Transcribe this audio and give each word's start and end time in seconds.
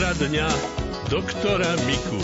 Poradňa 0.00 0.48
doktora 1.12 1.76
Miku. 1.84 2.16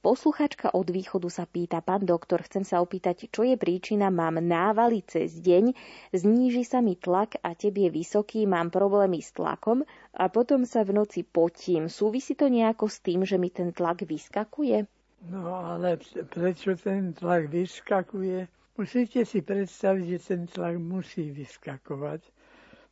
Posluchačka 0.00 0.72
od 0.72 0.88
východu 0.88 1.28
sa 1.28 1.44
pýta, 1.44 1.84
pán 1.84 2.08
doktor, 2.08 2.40
chcem 2.40 2.64
sa 2.64 2.80
opýtať, 2.80 3.28
čo 3.28 3.44
je 3.44 3.60
príčina, 3.60 4.08
mám 4.08 4.40
návaly 4.40 5.04
cez 5.04 5.44
deň, 5.44 5.76
zníži 6.16 6.64
sa 6.64 6.80
mi 6.80 6.96
tlak 6.96 7.36
a 7.44 7.52
tebe 7.52 7.84
je 7.84 7.90
vysoký, 7.92 8.48
mám 8.48 8.72
problémy 8.72 9.20
s 9.20 9.36
tlakom 9.36 9.84
a 10.16 10.24
potom 10.32 10.64
sa 10.64 10.88
v 10.88 10.96
noci 10.96 11.20
potím. 11.20 11.92
Súvisí 11.92 12.32
to 12.32 12.48
nejako 12.48 12.88
s 12.88 13.04
tým, 13.04 13.28
že 13.28 13.36
mi 13.36 13.52
ten 13.52 13.68
tlak 13.76 14.08
vyskakuje? 14.08 14.88
No 15.28 15.52
ale 15.52 16.00
prečo 16.32 16.72
ten 16.80 17.12
tlak 17.12 17.52
vyskakuje? 17.52 18.48
Musíte 18.80 19.28
si 19.28 19.44
predstaviť, 19.44 20.04
že 20.16 20.18
ten 20.24 20.48
tlak 20.48 20.80
musí 20.80 21.28
vyskakovať, 21.28 22.24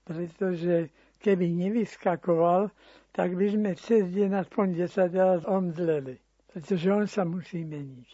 pretože 0.04 0.92
keby 1.24 1.48
nevyskakoval, 1.56 2.68
tak 3.16 3.32
by 3.32 3.48
sme 3.48 3.72
cez 3.80 4.12
deň 4.12 4.44
aspoň 4.44 4.66
10 4.84 5.08
raz 5.16 5.40
omdleli, 5.48 6.20
pretože 6.52 6.86
on 6.92 7.08
sa 7.08 7.24
musí 7.24 7.64
meniť. 7.64 8.10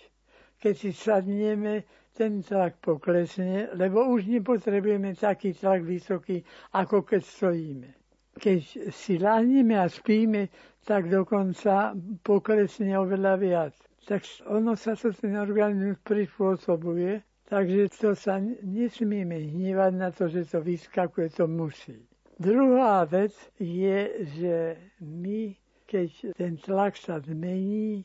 Keď 0.62 0.74
si 0.78 0.90
sadneme, 0.94 1.82
ten 2.14 2.38
tlak 2.38 2.78
poklesne, 2.78 3.66
lebo 3.74 4.06
už 4.06 4.30
nepotrebujeme 4.30 5.18
taký 5.18 5.58
tlak 5.58 5.82
vysoký, 5.82 6.46
ako 6.70 7.02
keď 7.02 7.22
stojíme. 7.24 7.90
Keď 8.38 8.60
si 8.94 9.18
láhneme 9.18 9.74
a 9.74 9.90
spíme, 9.90 10.48
tak 10.86 11.10
dokonca 11.10 11.98
poklesne 12.22 12.94
oveľa 12.94 13.34
viac. 13.36 13.74
Tak 14.06 14.22
ono 14.46 14.78
sa 14.78 14.94
to 14.94 15.10
ten 15.10 15.34
organizmus 15.34 15.98
prispôsobuje, 16.06 17.26
takže 17.50 17.90
to 17.98 18.14
sa 18.14 18.38
nesmieme 18.62 19.50
hnevať 19.50 19.92
na 19.98 20.14
to, 20.14 20.30
že 20.30 20.46
to 20.46 20.62
vyskakuje, 20.62 21.26
to 21.34 21.50
musí. 21.50 21.98
Druhá 22.38 23.04
vec 23.04 23.34
je, 23.60 24.24
že 24.36 24.76
my, 25.00 25.56
keď 25.86 26.32
ten 26.36 26.56
tlak 26.56 26.96
sa 26.96 27.20
zmení, 27.20 28.04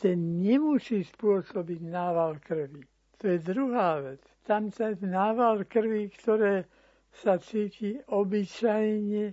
ten 0.00 0.42
nemusí 0.42 1.04
spôsobiť 1.04 1.80
nával 1.80 2.36
krvi. 2.42 2.84
To 3.22 3.28
je 3.28 3.38
druhá 3.38 4.00
vec. 4.00 4.20
Tam 4.44 4.68
ten 4.70 4.98
nával 5.00 5.64
krvi, 5.64 6.10
ktoré 6.12 6.68
sa 7.14 7.38
cíti 7.38 7.96
obyčajne, 8.10 9.32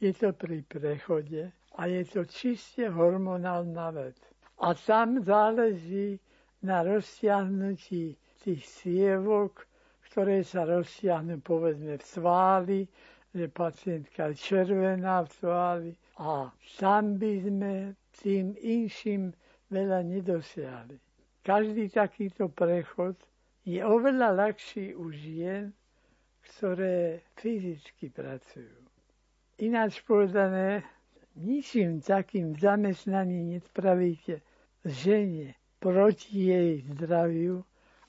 je 0.00 0.10
to 0.12 0.32
pri 0.32 0.60
prechode 0.66 1.52
a 1.78 1.86
je 1.86 2.02
to 2.04 2.24
čiste 2.24 2.84
hormonálna 2.90 3.90
vec. 3.94 4.18
A 4.60 4.74
tam 4.74 5.22
záleží 5.24 6.20
na 6.60 6.82
rozsiahnutí 6.82 8.16
tých 8.44 8.62
sievok, 8.66 9.64
ktoré 10.10 10.44
sa 10.44 10.66
rozsiahnu 10.66 11.40
povedzme 11.40 11.96
v 11.96 12.04
sváli, 12.04 12.80
že 13.34 13.46
pacientka 13.48 14.26
je 14.26 14.34
červená 14.34 15.22
v 15.22 15.30
tvári 15.38 15.92
a 16.18 16.50
tam 16.78 17.14
by 17.18 17.32
sme 17.46 17.72
tým 18.22 18.58
inším 18.58 19.30
veľa 19.70 20.02
nedosiahli. 20.02 20.98
Každý 21.40 21.88
takýto 21.88 22.50
prechod 22.50 23.16
je 23.64 23.80
oveľa 23.80 24.34
ľahší 24.34 24.98
u 24.98 25.14
žien, 25.14 25.72
ktoré 26.42 27.22
fyzicky 27.38 28.10
pracujú. 28.10 28.76
Ináč 29.60 30.00
povedané, 30.02 30.82
ničím 31.36 32.00
takým 32.02 32.58
zamestnaním 32.58 33.56
nespravíte 33.56 34.42
žene 34.84 35.54
proti 35.78 36.50
jej 36.50 36.82
zdraviu, 36.92 37.62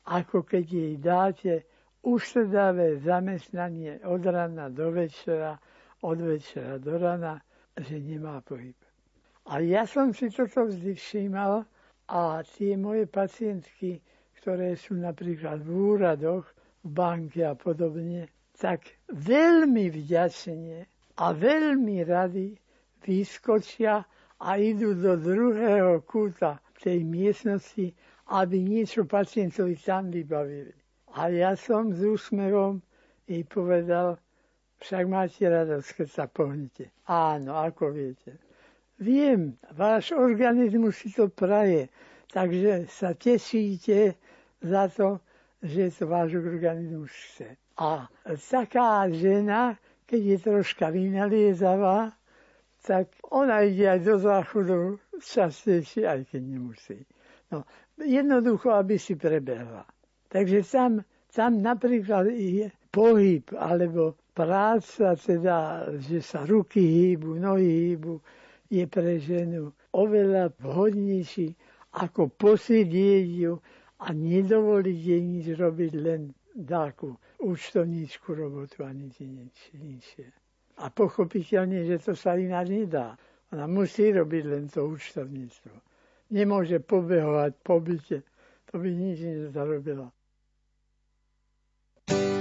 ako 0.08 0.44
keď 0.44 0.66
jej 0.66 0.94
dáte 0.98 1.54
uštrdavé 2.02 2.98
zamestnanie 2.98 4.00
od 4.04 4.26
rana 4.26 4.70
do 4.70 4.92
večera, 4.92 5.60
od 6.02 6.22
večera 6.22 6.78
do 6.78 6.98
rana, 6.98 7.42
že 7.78 8.00
nemá 8.00 8.42
pohyb. 8.42 8.76
A 9.46 9.60
ja 9.60 9.86
som 9.86 10.14
si 10.14 10.30
toto 10.30 10.66
vždy 10.66 10.94
všímal 10.98 11.66
a 12.10 12.44
tie 12.58 12.78
moje 12.78 13.06
pacientky, 13.06 14.02
ktoré 14.42 14.74
sú 14.78 14.98
napríklad 14.98 15.62
v 15.62 15.70
úradoch, 15.98 16.46
v 16.82 16.90
banke 16.90 17.46
a 17.46 17.54
podobne, 17.54 18.30
tak 18.58 18.82
veľmi 19.14 19.90
vďačne 19.90 20.86
a 21.18 21.26
veľmi 21.34 22.02
rady 22.06 22.58
vyskočia 23.06 24.06
a 24.42 24.50
idú 24.58 24.98
do 24.98 25.18
druhého 25.18 26.02
kúta 26.06 26.58
tej 26.82 27.06
miestnosti, 27.06 27.94
aby 28.34 28.58
niečo 28.58 29.06
pacientovi 29.06 29.78
tam 29.78 30.10
vybavili. 30.10 30.81
A 31.14 31.28
ja 31.28 31.56
som 31.60 31.92
s 31.92 32.00
úsmevom 32.00 32.80
jej 33.28 33.44
povedal, 33.44 34.16
však 34.80 35.04
máte 35.06 35.44
radosť, 35.46 35.90
keď 35.94 36.08
sa 36.08 36.26
pohnete. 36.26 36.90
Áno, 37.06 37.54
ako 37.54 37.92
viete. 37.92 38.40
Viem, 39.02 39.58
váš 39.74 40.14
organizmus 40.14 40.98
si 40.98 41.10
to 41.12 41.30
praje, 41.30 41.90
takže 42.32 42.86
sa 42.88 43.14
tešíte 43.18 44.16
za 44.62 44.88
to, 44.88 45.20
že 45.62 45.94
to 45.94 46.08
váš 46.08 46.38
organizmus 46.38 47.12
chce. 47.12 47.58
A 47.82 48.10
taká 48.50 49.10
žena, 49.10 49.78
keď 50.06 50.22
je 50.22 50.38
troška 50.38 50.90
vynaliezavá, 50.94 52.14
tak 52.82 53.14
ona 53.30 53.62
ide 53.62 53.90
aj 53.90 54.00
do 54.02 54.16
záchodu 54.18 54.78
častejšie, 55.22 56.10
aj 56.10 56.22
keď 56.34 56.42
nemusí. 56.42 57.00
No, 57.54 57.66
jednoducho, 58.02 58.74
aby 58.74 58.98
si 58.98 59.14
prebehla. 59.14 59.86
Takže 60.32 60.64
tam, 60.64 61.04
tam 61.36 61.60
napríklad 61.60 62.32
je 62.32 62.72
pohyb 62.88 63.44
alebo 63.60 64.16
práca, 64.32 65.20
teda, 65.20 65.92
že 66.00 66.24
sa 66.24 66.48
ruky 66.48 66.80
hýbu, 66.80 67.36
nohy 67.36 67.68
hýbu, 67.68 68.16
je 68.72 68.88
pre 68.88 69.20
ženu 69.20 69.76
oveľa 69.92 70.56
vhodnejší 70.64 71.52
ako 72.00 72.32
posedieť 72.40 73.28
ju 73.28 73.60
a 74.00 74.16
nedovoliť 74.16 74.98
jej 74.98 75.22
nič 75.22 75.46
robiť 75.60 75.94
len 76.00 76.32
dáku 76.56 77.12
účtovníčku 77.44 78.32
robotu 78.32 78.88
a 78.88 78.96
nič 78.96 79.20
inšie. 79.76 80.32
A 80.80 80.88
pochopiteľne, 80.88 81.84
že 81.84 82.00
to 82.00 82.16
sa 82.16 82.40
ináč 82.40 82.72
nedá. 82.72 83.20
Ona 83.52 83.68
musí 83.68 84.16
robiť 84.16 84.44
len 84.48 84.64
to 84.72 84.88
účtovníctvo. 84.88 85.76
Nemôže 86.32 86.80
pobehovať 86.80 87.52
po 87.60 87.84
byte. 87.84 88.24
To 88.72 88.80
by 88.80 88.88
nič 88.88 89.20
nezarobila. 89.20 90.08
Thank 92.08 92.36
you. 92.36 92.41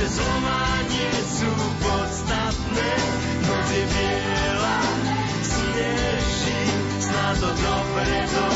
Že 0.00 0.16
slova 0.16 0.64
nie 0.88 1.12
sú 1.28 1.52
podstatné, 1.76 2.92
noc 3.44 3.68
biela, 3.68 4.80
sneží, 5.44 6.60
snáď 7.04 7.34
to 7.36 7.50
dobre 7.52 8.08
dopadne. 8.32 8.49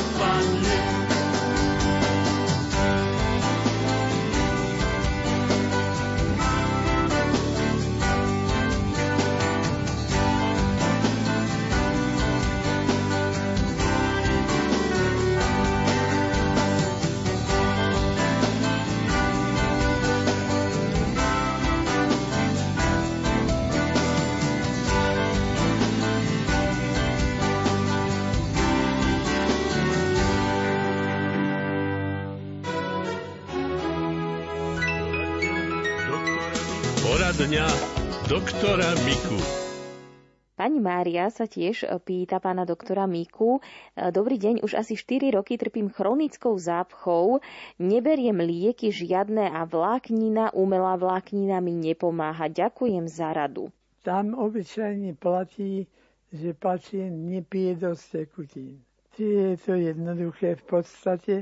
Mária 40.85 41.33
sa 41.33 41.49
tiež 41.49 41.89
pýta 42.05 42.37
pána 42.37 42.69
doktora 42.69 43.09
Miku. 43.09 43.65
Dobrý 43.97 44.37
deň, 44.37 44.61
už 44.61 44.77
asi 44.77 44.93
4 44.93 45.33
roky 45.33 45.57
trpím 45.57 45.89
chronickou 45.89 46.53
zápchou, 46.61 47.41
neberiem 47.81 48.37
lieky 48.37 48.93
žiadne 48.93 49.49
a 49.49 49.65
vláknina, 49.65 50.53
umelá 50.53 51.01
vláknina 51.01 51.65
mi 51.65 51.73
nepomáha. 51.73 52.53
Ďakujem 52.53 53.09
za 53.09 53.33
radu. 53.33 53.73
Tam 54.05 54.37
obyčajne 54.37 55.17
platí, 55.17 55.89
že 56.29 56.53
pacient 56.53 57.17
nepije 57.25 57.81
dosť 57.81 58.05
tekutín. 58.21 58.85
Je 59.17 59.57
to 59.57 59.79
jednoduché 59.79 60.61
v 60.61 60.65
podstate, 60.69 61.35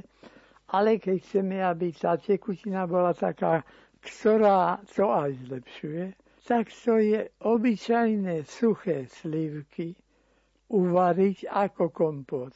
ale 0.70 1.02
keď 1.02 1.16
chceme, 1.18 1.58
aby 1.58 1.90
tá 1.90 2.14
tekutina 2.14 2.86
bola 2.86 3.10
taká, 3.10 3.66
ktorá 3.98 4.78
to 4.86 5.08
aj 5.08 5.34
zlepšuje, 5.42 6.04
tak 6.42 6.74
to 6.74 6.98
je 6.98 7.30
obyčajné 7.38 8.42
suché 8.42 9.06
slivky 9.06 9.94
uvariť 10.72 11.46
ako 11.46 11.92
kompot. 11.92 12.54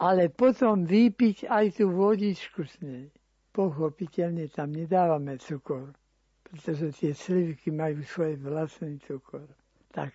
Ale 0.00 0.32
potom 0.32 0.86
vypiť 0.86 1.46
aj 1.46 1.78
tú 1.78 1.90
vodičku 1.92 2.66
s 2.66 2.80
nej. 2.82 3.10
Pochopiteľne 3.54 4.50
tam 4.50 4.74
nedávame 4.74 5.38
cukor, 5.38 5.94
pretože 6.42 6.90
tie 6.98 7.12
slivky 7.14 7.70
majú 7.70 8.02
svoj 8.02 8.34
vlastný 8.42 8.98
cukor. 9.06 9.46
Tak 9.94 10.10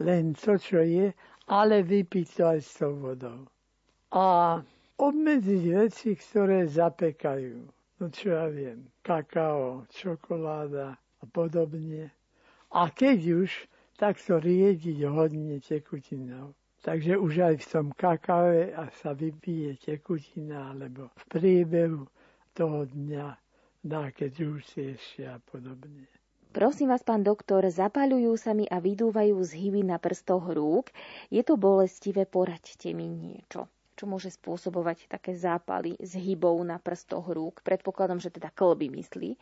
len 0.00 0.32
to, 0.32 0.56
čo 0.56 0.80
je, 0.80 1.12
ale 1.52 1.84
vypiť 1.84 2.26
to 2.40 2.44
aj 2.48 2.60
s 2.64 2.70
tou 2.80 2.96
vodou. 2.96 3.44
A 4.16 4.56
obmedziť 4.96 5.64
veci, 5.68 6.16
ktoré 6.16 6.64
zapekajú. 6.64 7.56
No 7.98 8.04
čo 8.08 8.30
ja 8.30 8.46
viem, 8.48 8.88
kakao, 9.04 9.84
čokoláda 9.90 10.96
a 10.96 11.24
podobne. 11.28 12.17
A 12.68 12.92
keď 12.92 13.48
už, 13.48 13.50
tak 13.96 14.20
to 14.20 14.36
riediť 14.36 15.08
hodne 15.08 15.56
tekutinou. 15.58 16.52
Takže 16.78 17.18
už 17.18 17.32
aj 17.42 17.54
v 17.58 17.66
tom 17.66 17.86
kakave 17.90 18.70
a 18.70 18.86
sa 19.02 19.10
vypije 19.10 19.82
tekutina, 19.82 20.70
alebo 20.70 21.10
v 21.18 21.24
priebehu 21.26 22.06
toho 22.54 22.86
dňa 22.86 23.34
dáke 23.82 24.30
džúsi 24.30 24.94
ešte 24.94 25.26
a 25.26 25.42
podobne. 25.42 26.06
Prosím 26.54 26.94
vás, 26.94 27.02
pán 27.02 27.26
doktor, 27.26 27.66
zapaľujú 27.66 28.32
sa 28.38 28.54
mi 28.54 28.64
a 28.70 28.78
vydúvajú 28.78 29.36
zhyby 29.36 29.84
na 29.84 29.98
prstoch 29.98 30.48
rúk. 30.48 30.94
Je 31.28 31.42
to 31.42 31.58
bolestivé, 31.58 32.24
poraďte 32.24 32.94
mi 32.94 33.10
niečo 33.10 33.68
čo 33.98 34.06
môže 34.06 34.30
spôsobovať 34.30 35.10
také 35.10 35.34
zápaly 35.34 35.98
zhybov 35.98 36.62
na 36.62 36.78
prstoch 36.78 37.26
rúk. 37.34 37.66
Predpokladom, 37.66 38.22
že 38.22 38.30
teda 38.30 38.54
klby 38.54 38.94
myslí 38.94 39.34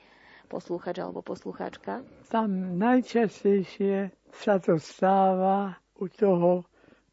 poslúchač 0.47 1.03
alebo 1.03 1.21
poslucháčka. 1.21 2.07
Tam 2.31 2.79
najčastejšie 2.79 4.15
sa 4.31 4.63
to 4.63 4.79
stáva 4.79 5.75
u 5.99 6.07
toho, 6.07 6.65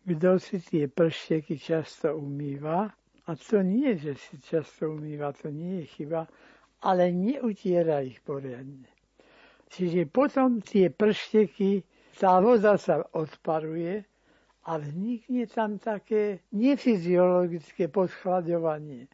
kto 0.05 0.39
si 0.39 0.59
tie 0.59 0.85
pršteky 0.87 1.57
často 1.57 2.13
umýva. 2.15 2.91
A 3.23 3.29
to 3.39 3.63
nie, 3.63 3.95
že 3.95 4.19
si 4.19 4.35
často 4.43 4.91
umýva, 4.93 5.31
to 5.31 5.47
nie 5.47 5.83
je 5.83 5.85
chyba, 5.95 6.27
ale 6.83 7.09
neutiera 7.15 8.03
ich 8.03 8.19
poriadne. 8.19 8.87
Čiže 9.71 10.11
potom 10.11 10.59
tie 10.59 10.91
pršteky, 10.91 11.81
tá 12.19 12.37
voda 12.43 12.77
sa 12.77 13.01
odparuje 13.15 14.03
a 14.67 14.77
vznikne 14.77 15.47
tam 15.47 15.79
také 15.79 16.43
nefyziologické 16.51 17.87
podchladovanie. 17.87 19.07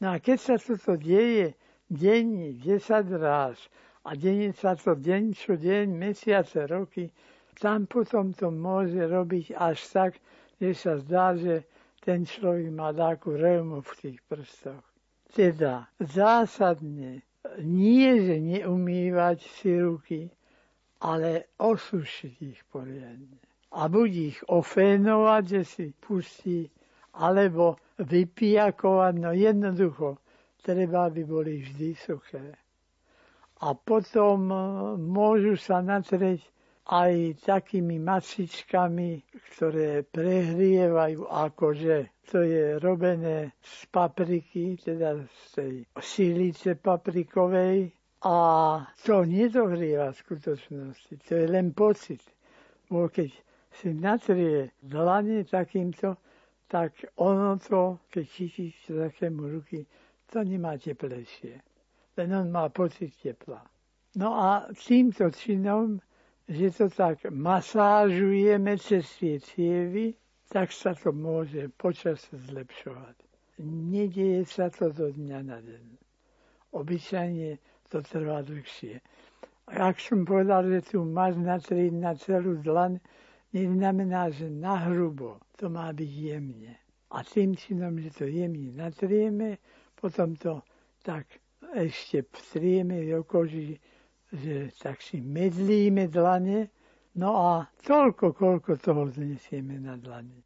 No 0.00 0.14
a 0.14 0.22
keď 0.22 0.38
sa 0.38 0.54
toto 0.56 0.96
deje 0.96 1.52
denne, 1.90 2.52
10 2.58 3.10
raz 3.22 3.56
a 4.04 4.14
deje 4.14 4.52
sa 4.54 4.74
to 4.78 4.94
deň 4.94 5.34
čo 5.34 5.58
deň, 5.58 5.86
mesiace, 5.90 6.66
roky, 6.66 7.10
tam 7.58 7.86
potom 7.86 8.36
to 8.36 8.52
môže 8.52 9.00
robiť 9.00 9.56
až 9.56 9.78
tak, 9.90 10.12
že 10.60 10.70
sa 10.76 10.92
zdá, 11.00 11.34
že 11.36 11.64
ten 12.04 12.22
človek 12.22 12.70
má 12.70 12.94
takú 12.94 13.34
reumu 13.34 13.82
v 13.82 13.92
tých 13.98 14.18
prstoch. 14.28 14.84
Teda 15.34 15.90
zásadne 15.98 17.26
nie, 17.62 18.10
že 18.22 18.36
neumývať 18.38 19.38
si 19.42 19.74
ruky, 19.78 20.30
ale 21.02 21.50
osušiť 21.58 22.34
ich 22.42 22.60
poriadne. 22.70 23.38
A 23.76 23.90
buď 23.90 24.10
ich 24.32 24.38
ofénovať, 24.48 25.42
že 25.44 25.62
si 25.66 25.86
pustí, 25.92 26.70
alebo 27.16 27.76
vypijakovať, 27.98 29.14
no 29.20 29.30
jednoducho, 29.32 30.16
treba, 30.66 31.06
aby 31.06 31.22
boli 31.22 31.62
vždy 31.62 31.94
suché. 31.94 32.58
A 33.62 33.70
potom 33.78 34.50
e, 34.50 34.56
môžu 34.98 35.54
sa 35.54 35.78
natrieť 35.78 36.42
aj 36.90 37.38
takými 37.46 38.02
masičkami, 38.02 39.22
ktoré 39.54 40.02
prehrievajú 40.02 41.30
akože 41.30 42.16
to 42.30 42.42
je 42.42 42.78
robené 42.78 43.52
z 43.62 43.86
papriky, 43.86 44.76
teda 44.84 45.14
z 45.14 45.54
tej 45.54 45.72
sílice 46.00 46.74
paprikovej 46.74 47.92
a 48.26 48.36
to 49.06 49.22
nedohrieva 49.22 50.10
v 50.10 50.20
skutočnosti, 50.26 51.12
to 51.22 51.34
je 51.34 51.46
len 51.46 51.70
pocit. 51.70 52.18
Bo 52.90 53.06
keď 53.06 53.30
si 53.70 53.94
natrie 53.94 54.74
dlane 54.82 55.46
takýmto, 55.46 56.18
tak 56.66 56.98
ono 57.22 57.54
to, 57.62 58.02
keď 58.10 58.26
chytíte 58.26 58.90
takému 58.90 59.46
ruky, 59.46 59.86
to 60.32 60.42
nemá 60.42 60.78
teplejšie. 60.78 61.60
Len 62.16 62.28
on 62.34 62.48
má 62.50 62.68
pocit 62.68 63.12
tepla. 63.22 63.62
No 64.16 64.32
a 64.32 64.66
týmto 64.72 65.28
činom 65.30 66.00
že 66.48 66.70
to 66.70 66.86
tak 66.88 67.26
masážujeme 67.30 68.78
cez 68.78 69.02
tie 69.18 69.42
cievy, 69.42 70.14
tak 70.48 70.70
sa 70.70 70.94
to 70.94 71.10
môže 71.10 71.66
počas 71.74 72.22
zlepšovať. 72.30 73.18
Nedieje 73.66 74.46
sa 74.46 74.70
to 74.70 74.94
do 74.94 75.10
dňa 75.10 75.38
na 75.42 75.58
deň. 75.58 75.86
Obyčajne 76.70 77.58
to 77.90 77.98
trvá 77.98 78.46
dlhšie. 78.46 79.02
A 79.66 79.90
ak 79.90 79.98
som 79.98 80.22
povedal, 80.22 80.70
že 80.70 80.94
tu 80.94 81.02
máš 81.02 81.34
natriť 81.34 81.90
na 81.98 82.14
celú 82.14 82.62
dlan, 82.62 83.02
neznamená, 83.50 84.30
že 84.30 84.46
na 84.46 84.86
hrubo. 84.86 85.42
To 85.58 85.66
má 85.66 85.90
byť 85.90 86.12
jemne. 86.14 86.78
A 87.10 87.26
tým 87.26 87.58
činom, 87.58 87.98
že 87.98 88.14
to 88.14 88.30
jemne 88.30 88.70
natrieme, 88.70 89.58
potom 89.98 90.36
to 90.36 90.62
tak 91.02 91.26
ešte 91.74 92.22
vtrieme 92.30 93.02
do 93.10 93.26
koži, 93.26 93.80
že 94.30 94.70
tak 94.78 95.02
si 95.02 95.18
medlíme 95.18 96.06
dlane, 96.06 96.70
no 97.18 97.30
a 97.34 97.52
toľko, 97.82 98.32
koľko 98.32 98.78
toho 98.78 99.10
znesieme 99.10 99.82
na 99.82 99.98
dlane. 99.98 100.45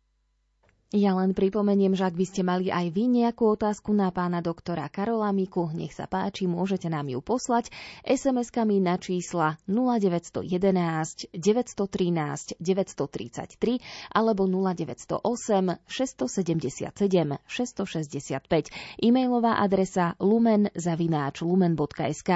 Ja 0.90 1.14
len 1.14 1.38
pripomeniem, 1.38 1.94
že 1.94 2.02
ak 2.02 2.18
by 2.18 2.26
ste 2.26 2.42
mali 2.42 2.66
aj 2.66 2.90
vy 2.90 3.06
nejakú 3.06 3.54
otázku 3.54 3.94
na 3.94 4.10
pána 4.10 4.42
doktora 4.42 4.90
Karola 4.90 5.30
Miku, 5.30 5.70
nech 5.70 5.94
sa 5.94 6.10
páči, 6.10 6.50
môžete 6.50 6.90
nám 6.90 7.06
ju 7.06 7.22
poslať 7.22 7.70
SMS-kami 8.02 8.82
na 8.82 8.98
čísla 8.98 9.54
0911 9.70 11.30
913 11.30 12.58
933 12.58 13.78
alebo 14.10 14.50
0908 14.50 15.78
677 15.86 17.38
665. 17.38 18.74
E-mailová 18.98 19.62
adresa 19.62 20.18
lumen 20.18 20.74
zavináč 20.74 21.46
lumen.sk 21.46 22.30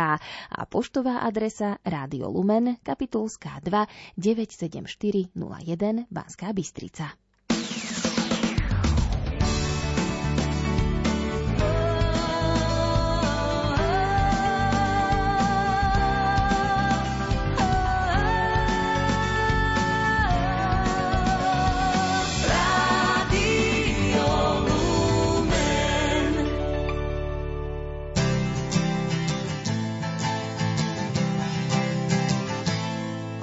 a 0.55 0.61
poštová 0.71 1.27
adresa 1.27 1.83
Rádio 1.83 2.31
Lumen, 2.31 2.79
kapitulská 2.87 3.59
2 3.67 4.15
97401 4.15 6.07
Banská 6.07 6.55
Bystrica. 6.55 7.24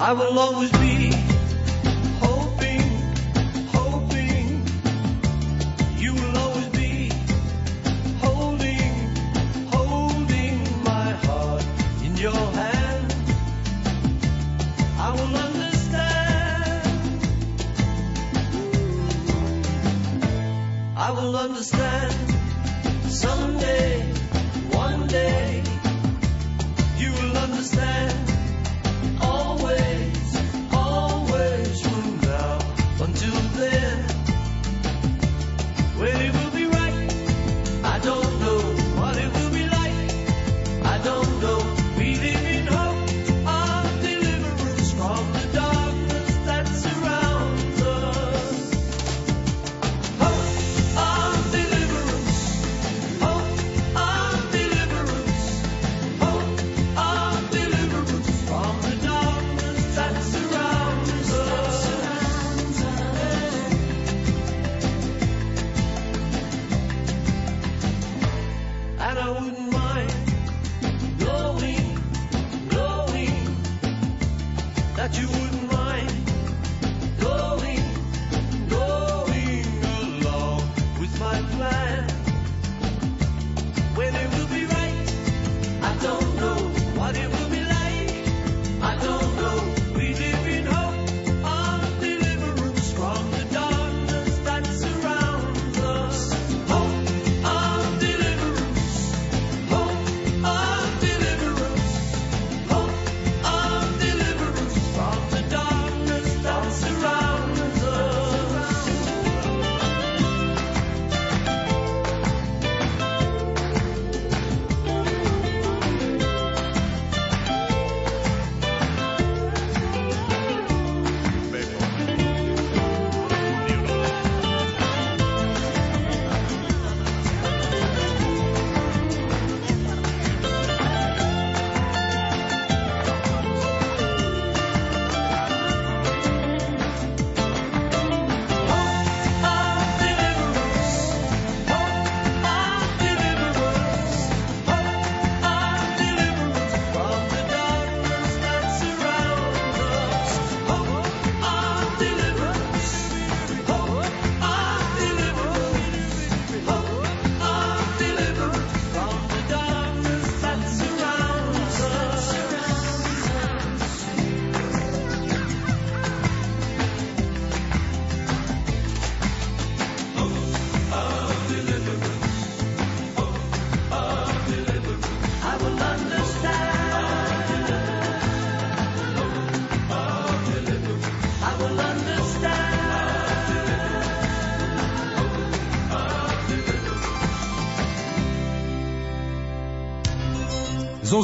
I 0.01 0.13
will 0.13 0.39
always 0.39 0.71
be 0.71 1.10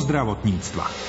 zdravotníctva. 0.07 1.06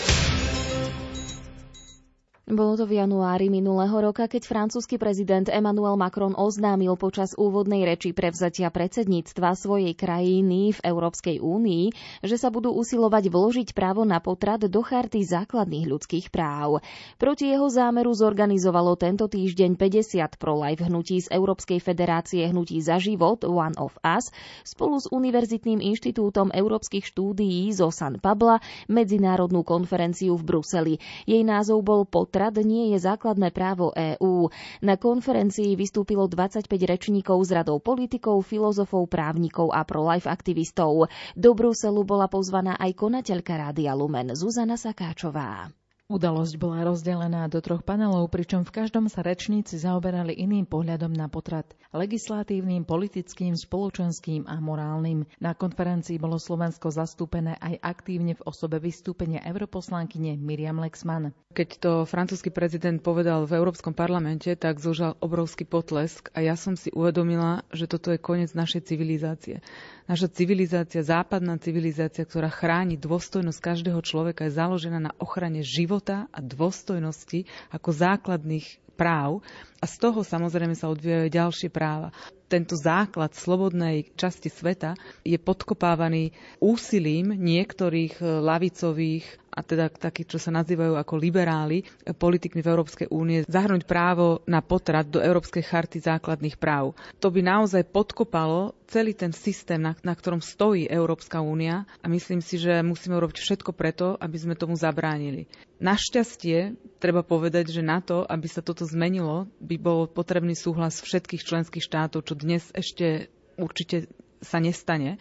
Bolo 2.58 2.74
to 2.74 2.90
v 2.90 2.98
januári 2.98 3.54
minulého 3.54 3.94
roka, 4.02 4.26
keď 4.26 4.42
francúzsky 4.42 4.98
prezident 4.98 5.46
Emmanuel 5.46 5.94
Macron 5.94 6.34
oznámil 6.34 6.98
počas 6.98 7.38
úvodnej 7.38 7.86
reči 7.86 8.10
prevzatia 8.10 8.66
predsedníctva 8.74 9.54
svojej 9.54 9.94
krajiny 9.94 10.74
v 10.74 10.80
Európskej 10.82 11.38
únii, 11.38 11.94
že 12.26 12.34
sa 12.34 12.50
budú 12.50 12.74
usilovať 12.74 13.30
vložiť 13.30 13.68
právo 13.78 14.02
na 14.02 14.18
potrat 14.18 14.58
do 14.66 14.82
charty 14.82 15.22
základných 15.22 15.86
ľudských 15.86 16.34
práv. 16.34 16.82
Proti 17.14 17.46
jeho 17.46 17.70
zámeru 17.70 18.10
zorganizovalo 18.10 18.98
tento 18.98 19.30
týždeň 19.30 19.78
50 19.78 20.42
pro-life 20.42 20.82
hnutí 20.82 21.22
z 21.22 21.30
Európskej 21.30 21.78
federácie 21.78 22.42
hnutí 22.42 22.82
za 22.82 22.98
život 22.98 23.46
One 23.46 23.78
of 23.78 23.94
Us 24.02 24.34
spolu 24.66 24.98
s 24.98 25.06
Univerzitným 25.14 25.78
inštitútom 25.78 26.50
európskych 26.50 27.06
štúdií 27.06 27.70
zo 27.70 27.94
San 27.94 28.18
Pabla 28.18 28.58
medzinárodnú 28.90 29.62
konferenciu 29.62 30.34
v 30.34 30.42
Bruseli. 30.42 30.94
Jej 31.22 31.46
názov 31.46 31.86
bol 31.86 32.02
Potrat 32.02 32.47
potrat 32.48 32.64
nie 32.64 32.96
je 32.96 32.98
základné 33.04 33.52
právo 33.52 33.92
EÚ. 33.92 34.48
Na 34.80 34.96
konferencii 34.96 35.76
vystúpilo 35.76 36.24
25 36.24 36.64
rečníkov 36.64 37.44
z 37.44 37.60
radou 37.60 37.76
politikov, 37.76 38.40
filozofov, 38.40 39.04
právnikov 39.12 39.68
a 39.68 39.84
pro-life 39.84 40.24
aktivistov. 40.24 41.12
Do 41.36 41.50
Bruselu 41.52 42.00
bola 42.08 42.24
pozvaná 42.24 42.80
aj 42.80 42.96
konateľka 42.96 43.52
Rádia 43.52 43.92
Lumen 43.92 44.32
Zuzana 44.32 44.80
Sakáčová. 44.80 45.68
Udalosť 46.08 46.56
bola 46.56 46.88
rozdelená 46.88 47.52
do 47.52 47.60
troch 47.60 47.84
panelov, 47.84 48.32
pričom 48.32 48.64
v 48.64 48.72
každom 48.72 49.12
sa 49.12 49.20
rečníci 49.20 49.76
zaoberali 49.76 50.32
iným 50.32 50.64
pohľadom 50.64 51.12
na 51.12 51.28
potrat. 51.28 51.68
Legislatívnym, 51.92 52.88
politickým, 52.88 53.52
spoločenským 53.52 54.48
a 54.48 54.56
morálnym. 54.56 55.28
Na 55.36 55.52
konferencii 55.52 56.16
bolo 56.16 56.40
Slovensko 56.40 56.88
zastúpené 56.88 57.60
aj 57.60 57.76
aktívne 57.84 58.32
v 58.32 58.44
osobe 58.48 58.80
vystúpenia 58.80 59.44
europoslankyne 59.44 60.40
Miriam 60.40 60.80
Lexman. 60.80 61.36
Keď 61.52 61.68
to 61.76 61.92
francúzsky 62.08 62.48
prezident 62.48 63.04
povedal 63.04 63.44
v 63.44 63.60
Európskom 63.60 63.92
parlamente, 63.92 64.48
tak 64.52 64.80
zožal 64.80 65.12
obrovský 65.20 65.68
potlesk 65.68 66.32
a 66.32 66.40
ja 66.40 66.56
som 66.56 66.72
si 66.72 66.88
uvedomila, 66.88 67.68
že 67.68 67.84
toto 67.84 68.08
je 68.08 68.16
koniec 68.16 68.56
našej 68.56 68.88
civilizácie. 68.88 69.60
Naša 70.08 70.32
civilizácia, 70.32 71.04
západná 71.04 71.60
civilizácia, 71.60 72.24
ktorá 72.24 72.48
chráni 72.48 72.96
dôstojnosť 72.96 73.60
každého 73.60 74.00
človeka, 74.00 74.48
je 74.48 74.56
založená 74.56 74.96
na 74.96 75.12
ochrane 75.20 75.60
života 75.60 76.32
a 76.32 76.40
dôstojnosti 76.40 77.44
ako 77.68 77.92
základných 77.92 78.96
práv 78.96 79.44
a 79.78 79.84
z 79.84 79.94
toho 80.00 80.24
samozrejme 80.24 80.72
sa 80.72 80.88
odvíjajú 80.88 81.28
ďalšie 81.28 81.68
práva. 81.68 82.08
Tento 82.48 82.74
základ 82.74 83.36
slobodnej 83.36 84.08
časti 84.16 84.48
sveta 84.48 84.96
je 85.20 85.36
podkopávaný 85.36 86.32
úsilím 86.58 87.36
niektorých 87.36 88.18
lavicových 88.24 89.24
a 89.50 89.60
teda 89.66 89.90
takí, 89.90 90.22
čo 90.22 90.38
sa 90.38 90.54
nazývajú 90.54 90.94
ako 90.94 91.14
liberáli, 91.18 91.82
politikmi 92.06 92.62
v 92.62 92.70
Európskej 92.70 93.08
únie, 93.10 93.42
zahrnúť 93.42 93.90
právo 93.90 94.46
na 94.46 94.62
potrat 94.62 95.10
do 95.10 95.18
Európskej 95.18 95.66
charty 95.66 95.98
základných 95.98 96.54
práv. 96.54 96.94
To 97.18 97.34
by 97.34 97.42
naozaj 97.42 97.82
podkopalo 97.90 98.78
celý 98.86 99.18
ten 99.18 99.34
systém, 99.34 99.82
na, 99.82 99.98
na 100.00 100.14
ktorom 100.14 100.38
stojí 100.38 100.86
Európska 100.86 101.42
únia 101.42 101.90
a 102.00 102.06
myslím 102.06 102.38
si, 102.38 102.56
že 102.56 102.86
musíme 102.86 103.18
urobiť 103.18 103.36
všetko 103.36 103.74
preto, 103.74 104.14
aby 104.16 104.36
sme 104.38 104.54
tomu 104.54 104.78
zabránili. 104.78 105.50
Našťastie, 105.78 106.78
treba 106.98 107.22
povedať, 107.22 107.70
že 107.70 107.82
na 107.82 107.98
to, 107.98 108.22
aby 108.26 108.46
sa 108.46 108.62
toto 108.62 108.86
zmenilo, 108.86 109.46
by 109.58 109.76
bol 109.78 110.00
potrebný 110.06 110.54
súhlas 110.54 111.02
všetkých 111.02 111.42
členských 111.42 111.84
štátov, 111.84 112.22
čo 112.22 112.37
dnes 112.38 112.62
ešte 112.72 113.26
určite 113.58 114.06
sa 114.40 114.58
nestane. 114.58 115.18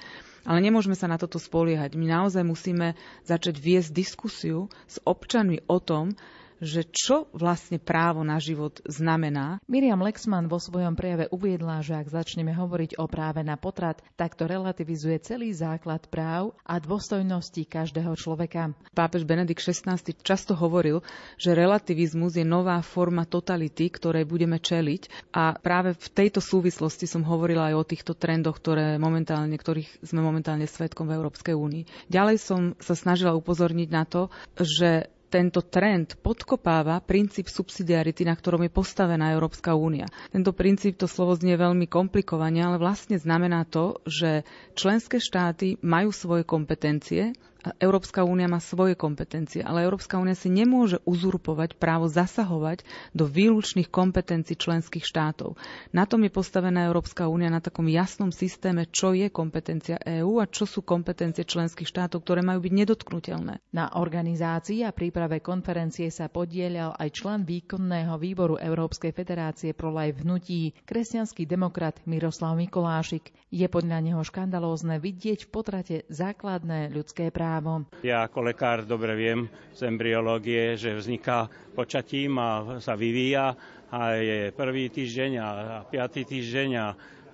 Ale 0.47 0.63
nemôžeme 0.63 0.95
sa 0.95 1.11
na 1.11 1.19
toto 1.19 1.35
spoliehať. 1.37 1.99
My 1.99 2.07
naozaj 2.07 2.39
musíme 2.41 2.95
začať 3.27 3.59
viesť 3.59 3.91
diskusiu 3.91 4.57
s 4.87 4.95
občanmi 5.03 5.59
o 5.67 5.77
tom, 5.77 6.15
že 6.61 6.85
čo 6.87 7.29
vlastne 7.33 7.77
právo 7.77 8.25
na 8.25 8.41
život 8.41 8.81
znamená. 8.85 9.61
Miriam 9.69 10.01
Lexman 10.01 10.49
vo 10.49 10.57
svojom 10.57 10.97
prejave 10.97 11.29
uviedla, 11.29 11.85
že 11.85 11.97
ak 11.97 12.09
začneme 12.09 12.53
hovoriť 12.53 12.97
o 12.97 13.05
práve 13.05 13.41
na 13.45 13.57
potrat, 13.57 14.01
tak 14.17 14.33
to 14.33 14.49
relativizuje 14.49 15.21
celý 15.21 15.53
základ 15.53 16.05
práv 16.09 16.57
a 16.65 16.81
dôstojnosti 16.81 17.61
každého 17.65 18.13
človeka. 18.17 18.73
Pápež 18.93 19.25
Benedikt 19.25 19.61
XVI 19.61 19.97
často 20.21 20.57
hovoril, 20.57 21.05
že 21.37 21.57
relativizmus 21.57 22.37
je 22.37 22.45
nová 22.45 22.81
forma 22.81 23.25
totality, 23.25 23.89
ktorej 23.93 24.25
budeme 24.25 24.57
čeliť 24.57 25.33
a 25.33 25.57
práve 25.57 25.93
v 25.93 26.07
tejto 26.13 26.41
súvislosti 26.41 27.05
som 27.05 27.25
hovorila 27.25 27.73
aj 27.73 27.75
o 27.75 27.87
týchto 27.87 28.13
trendoch, 28.17 28.57
ktoré 28.61 28.97
momentálne, 28.97 29.53
ktorých 29.53 30.01
sme 30.05 30.21
momentálne 30.25 30.65
svetkom 30.65 31.07
v 31.09 31.15
Európskej 31.17 31.53
únii. 31.53 32.09
Ďalej 32.09 32.37
som 32.41 32.61
sa 32.81 32.97
snažila 32.97 33.37
upozorniť 33.37 33.89
na 33.89 34.03
to, 34.07 34.29
že 34.57 35.11
tento 35.27 35.59
trend 35.61 36.15
podkopáva 36.17 36.99
princíp 36.99 37.47
subsidiarity, 37.47 38.23
na 38.23 38.31
ktorom 38.31 38.61
je 38.61 38.71
postavená 38.71 39.29
Európska 39.29 39.73
únia. 39.73 40.03
Tento 40.29 40.51
princíp, 40.51 40.95
to 40.95 41.05
slovo 41.05 41.33
znie 41.33 41.53
veľmi 41.53 41.85
komplikovane, 41.85 42.59
ale 42.59 42.77
vlastne 42.77 43.15
znamená 43.15 43.63
to, 43.63 43.99
že 44.03 44.47
členské 44.73 45.17
štáty 45.17 45.75
majú 45.81 46.09
svoje 46.09 46.43
kompetencie 46.43 47.35
Európska 47.75 48.21
únia 48.21 48.45
má 48.45 48.57
svoje 48.57 48.93
kompetencie, 48.93 49.59
ale 49.59 49.83
Európska 49.83 50.15
únia 50.15 50.31
si 50.31 50.47
nemôže 50.47 51.03
uzurpovať 51.03 51.75
právo 51.75 52.07
zasahovať 52.07 52.81
do 53.11 53.23
výlučných 53.23 53.87
kompetencií 53.87 54.55
členských 54.55 55.01
štátov. 55.01 55.59
Na 55.89 56.03
tom 56.03 56.21
je 56.21 56.29
postavená 56.29 56.85
Európska 56.85 57.25
únia 57.25 57.47
na 57.47 57.59
takom 57.59 57.85
jasnom 57.85 58.29
systéme, 58.29 58.87
čo 58.87 59.11
je 59.11 59.27
kompetencia 59.27 59.97
EÚ 59.97 60.37
a 60.37 60.47
čo 60.47 60.63
sú 60.63 60.79
kompetencie 60.79 61.43
členských 61.43 61.83
štátov, 61.83 62.21
ktoré 62.21 62.39
majú 62.39 62.61
byť 62.61 62.73
nedotknutelné. 62.73 63.59
Na 63.69 63.91
organizácii 63.91 64.81
a 64.81 64.91
príprave 64.91 65.37
konferencie 65.37 66.07
sa 66.07 66.27
podielal 66.27 66.93
aj 66.93 67.09
člen 67.13 67.43
výkonného 67.43 68.15
výboru 68.15 68.55
Európskej 68.55 69.11
federácie 69.11 69.71
pro 69.71 69.91
live 69.91 70.21
hnutí, 70.21 70.71
kresťanský 70.83 71.43
demokrat 71.43 71.99
Miroslav 72.03 72.55
Mikolášik. 72.55 73.29
Je 73.47 73.65
podľa 73.65 73.99
neho 73.99 74.21
škandalózne 74.21 74.97
vidieť 74.97 75.43
v 75.43 75.49
potrate 75.49 75.95
základné 76.07 76.89
ľudské 76.89 77.27
práva 77.27 77.56
právo. 77.57 77.89
Ja 78.05 78.29
ako 78.29 78.39
lekár 78.45 78.85
dobre 78.85 79.17
viem 79.17 79.39
z 79.73 79.89
embryológie, 79.89 80.77
že 80.77 80.93
vzniká 80.93 81.49
počatím 81.73 82.37
a 82.37 82.49
sa 82.77 82.93
vyvíja 82.93 83.57
a 83.89 84.13
je 84.13 84.53
prvý 84.53 84.93
týždeň 84.93 85.31
a 85.41 85.47
piatý 85.89 86.21
týždeň 86.21 86.69
a 86.77 86.87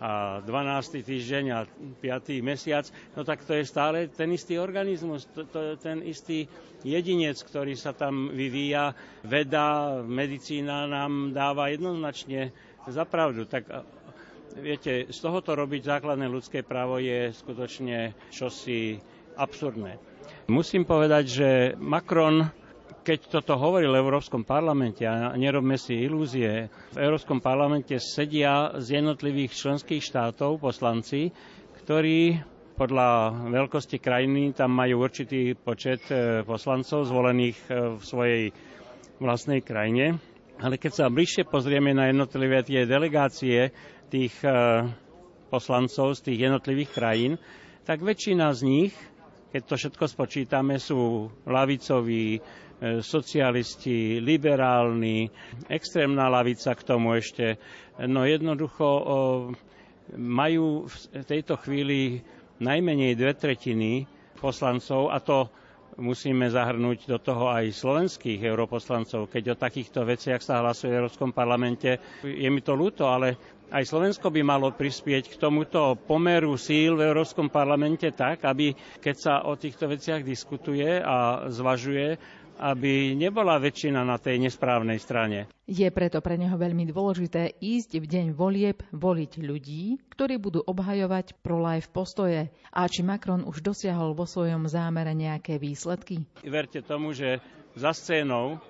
a 0.03 0.43
12. 0.43 0.99
týždeň 0.99 1.45
a 1.55 1.63
5. 1.63 2.43
mesiac, 2.43 2.83
no 3.15 3.23
tak 3.23 3.39
to 3.47 3.55
je 3.55 3.63
stále 3.63 4.12
ten 4.12 4.36
istý 4.36 4.59
organizmus, 4.59 5.31
to, 5.31 5.47
to 5.47 5.59
je 5.63 5.73
ten 5.79 6.03
istý 6.03 6.43
jedinec, 6.83 7.39
ktorý 7.39 7.71
sa 7.79 7.95
tam 7.95 8.27
vyvíja. 8.27 8.91
Veda, 9.23 10.03
medicína 10.03 10.91
nám 10.91 11.31
dáva 11.31 11.71
jednoznačne 11.71 12.51
zapravdu. 12.83 13.47
Tak 13.47 13.63
viete, 14.59 15.07
z 15.07 15.17
tohoto 15.23 15.55
robiť 15.55 15.88
základné 15.88 16.27
ľudské 16.27 16.67
právo 16.67 16.99
je 16.99 17.31
skutočne 17.31 18.12
čosi 18.27 18.99
absurdné. 19.39 20.12
Musím 20.45 20.84
povedať, 20.84 21.23
že 21.25 21.49
Macron 21.75 22.51
keď 23.03 23.19
toto 23.29 23.60
hovoril 23.60 23.91
v 23.91 23.99
Európskom 24.01 24.47
parlamente, 24.47 25.03
a 25.03 25.36
nerobme 25.36 25.75
si 25.75 25.99
ilúzie, 25.99 26.71
v 26.95 26.97
Európskom 26.97 27.43
parlamente 27.43 27.99
sedia 27.99 28.71
z 28.79 28.95
jednotlivých 28.97 29.51
členských 29.51 29.99
štátov 29.99 30.63
poslanci, 30.63 31.27
ktorí 31.84 32.39
podľa 32.73 33.10
veľkosti 33.51 33.99
krajiny 33.99 34.56
tam 34.56 34.71
majú 34.71 35.03
určitý 35.03 35.53
počet 35.53 35.99
e, 36.10 36.41
poslancov 36.41 37.06
zvolených 37.06 37.60
e, 37.62 37.71
v 37.93 38.01
svojej 38.01 38.43
vlastnej 39.19 39.62
krajine. 39.62 40.17
Ale 40.58 40.79
keď 40.79 40.91
sa 40.95 41.12
bližšie 41.12 41.45
pozrieme 41.45 41.91
na 41.91 42.08
jednotlivé 42.08 42.63
tie 42.63 42.88
delegácie 42.88 43.69
tých 44.08 44.34
e, 44.41 44.49
poslancov 45.51 46.17
z 46.17 46.25
tých 46.25 46.39
jednotlivých 46.41 46.89
krajín, 46.89 47.34
tak 47.84 47.99
väčšina 47.99 48.49
z 48.56 48.62
nich 48.63 48.93
keď 49.53 49.61
to 49.63 49.75
všetko 49.77 50.05
spočítame, 50.07 50.75
sú 50.75 50.99
lavicoví, 51.45 52.33
e, 52.33 52.39
socialisti, 52.99 54.17
liberálni, 54.17 55.29
extrémna 55.67 56.25
lavica 56.25 56.73
k 56.73 56.81
tomu 56.83 57.13
ešte. 57.13 57.61
No 58.01 58.25
jednoducho 58.25 58.85
majú 60.11 60.89
v 60.89 60.95
tejto 61.23 61.61
chvíli 61.61 62.17
najmenej 62.57 63.13
dve 63.13 63.33
tretiny 63.33 64.09
poslancov 64.35 65.09
a 65.09 65.21
to 65.21 65.47
musíme 65.95 66.49
zahrnúť 66.49 67.05
do 67.05 67.17
toho 67.17 67.47
aj 67.47 67.69
slovenských 67.69 68.41
europoslancov. 68.41 69.29
Keď 69.29 69.43
o 69.47 69.59
takýchto 69.59 70.01
veciach 70.01 70.41
sa 70.41 70.59
hlasuje 70.59 70.89
v 70.89 70.99
Európskom 70.99 71.29
parlamente, 71.29 72.01
je 72.21 72.49
mi 72.49 72.59
to 72.59 72.73
ľúto, 72.73 73.05
ale 73.05 73.37
aj 73.73 73.89
Slovensko 73.89 74.29
by 74.29 74.45
malo 74.45 74.69
prispieť 74.69 75.33
k 75.33 75.39
tomuto 75.41 75.97
pomeru 75.97 76.53
síl 76.62 76.93
v 76.93 77.09
Európskom 77.09 77.49
parlamente 77.49 78.05
tak, 78.13 78.45
aby 78.45 78.77
keď 79.01 79.15
sa 79.17 79.33
o 79.49 79.57
týchto 79.57 79.89
veciach 79.89 80.21
diskutuje 80.21 81.01
a 81.01 81.49
zvažuje, 81.49 82.21
aby 82.62 83.17
nebola 83.17 83.57
väčšina 83.57 84.05
na 84.05 84.21
tej 84.21 84.38
nesprávnej 84.38 85.01
strane. 85.01 85.49
Je 85.65 85.89
preto 85.89 86.21
pre 86.21 86.38
neho 86.38 86.53
veľmi 86.53 86.86
dôležité 86.93 87.57
ísť 87.57 87.97
v 87.97 88.05
deň 88.05 88.25
volieb 88.38 88.86
voliť 88.93 89.41
ľudí, 89.41 89.97
ktorí 90.13 90.38
budú 90.38 90.62
obhajovať 90.62 91.41
pro-life 91.41 91.89
postoje. 91.89 92.53
A 92.69 92.86
či 92.86 93.01
Macron 93.01 93.41
už 93.41 93.65
dosiahol 93.65 94.13
vo 94.13 94.29
svojom 94.29 94.69
zámere 94.69 95.17
nejaké 95.17 95.57
výsledky? 95.57 96.21
Verte 96.45 96.86
tomu, 96.86 97.17
že 97.17 97.41
za 97.73 97.89
scénou 97.89 98.62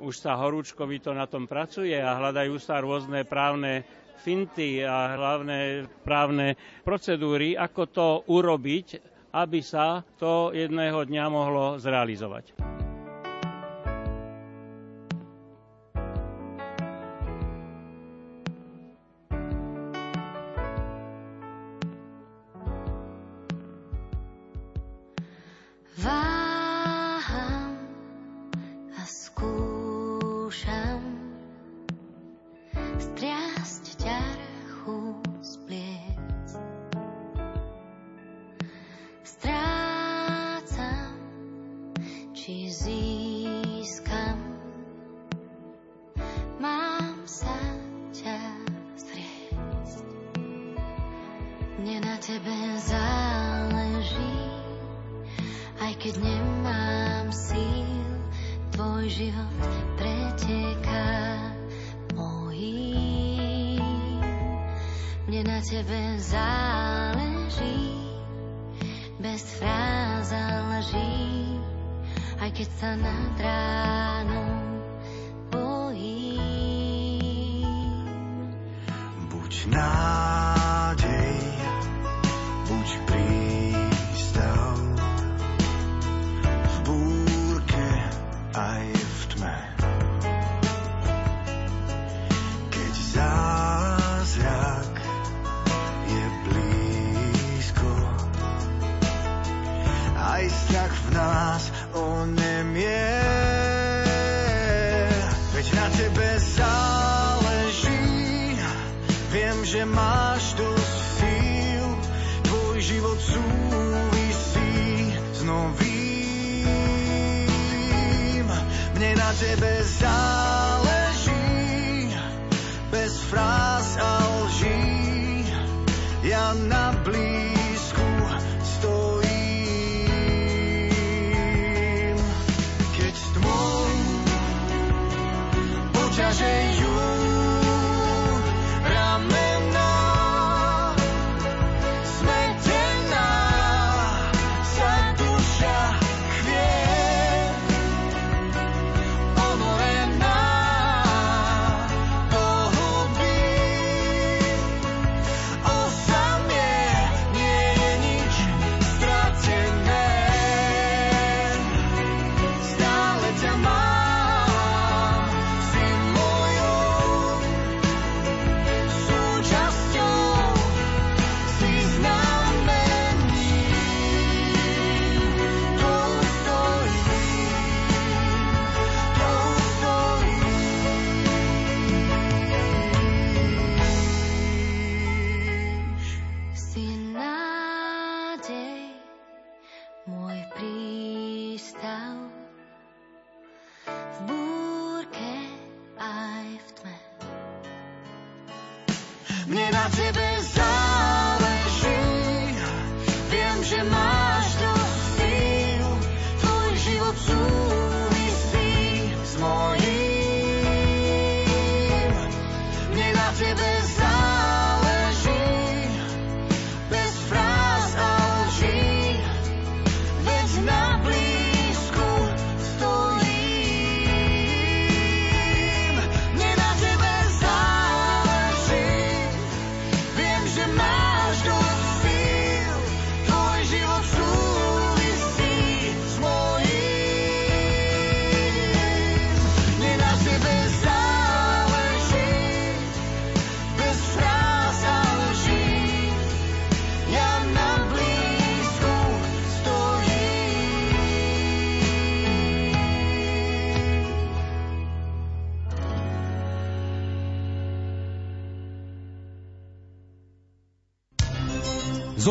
už 0.00 0.16
sa 0.16 0.36
horúčkovito 0.36 1.12
na 1.12 1.28
tom 1.28 1.44
pracuje 1.44 1.96
a 1.96 2.16
hľadajú 2.16 2.56
sa 2.56 2.80
rôzne 2.80 3.24
právne 3.28 3.84
finty 4.16 4.80
a 4.80 5.14
hlavné 5.14 5.60
právne 6.02 6.54
procedúry, 6.82 7.54
ako 7.54 7.82
to 7.86 8.06
urobiť, 8.26 8.86
aby 9.32 9.60
sa 9.60 10.00
to 10.16 10.50
jedného 10.50 11.04
dňa 11.04 11.24
mohlo 11.28 11.76
zrealizovať. 11.76 12.75
Život 59.08 59.54
preteká 59.94 61.06
mojím. 62.14 63.82
Mne 65.26 65.40
na 65.46 65.58
tebe 65.62 66.18
záleží, 66.18 67.94
bez 69.22 69.42
fráz 69.58 70.30
záleží, 70.30 71.58
aj 72.42 72.50
keď 72.50 72.68
sa 72.78 72.94
nad 72.98 73.34
ránom 73.38 74.82
bojím. 75.54 76.86
Buď 79.30 79.52
nádej, 79.70 80.25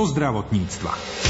zdravotníctva. 0.05 1.24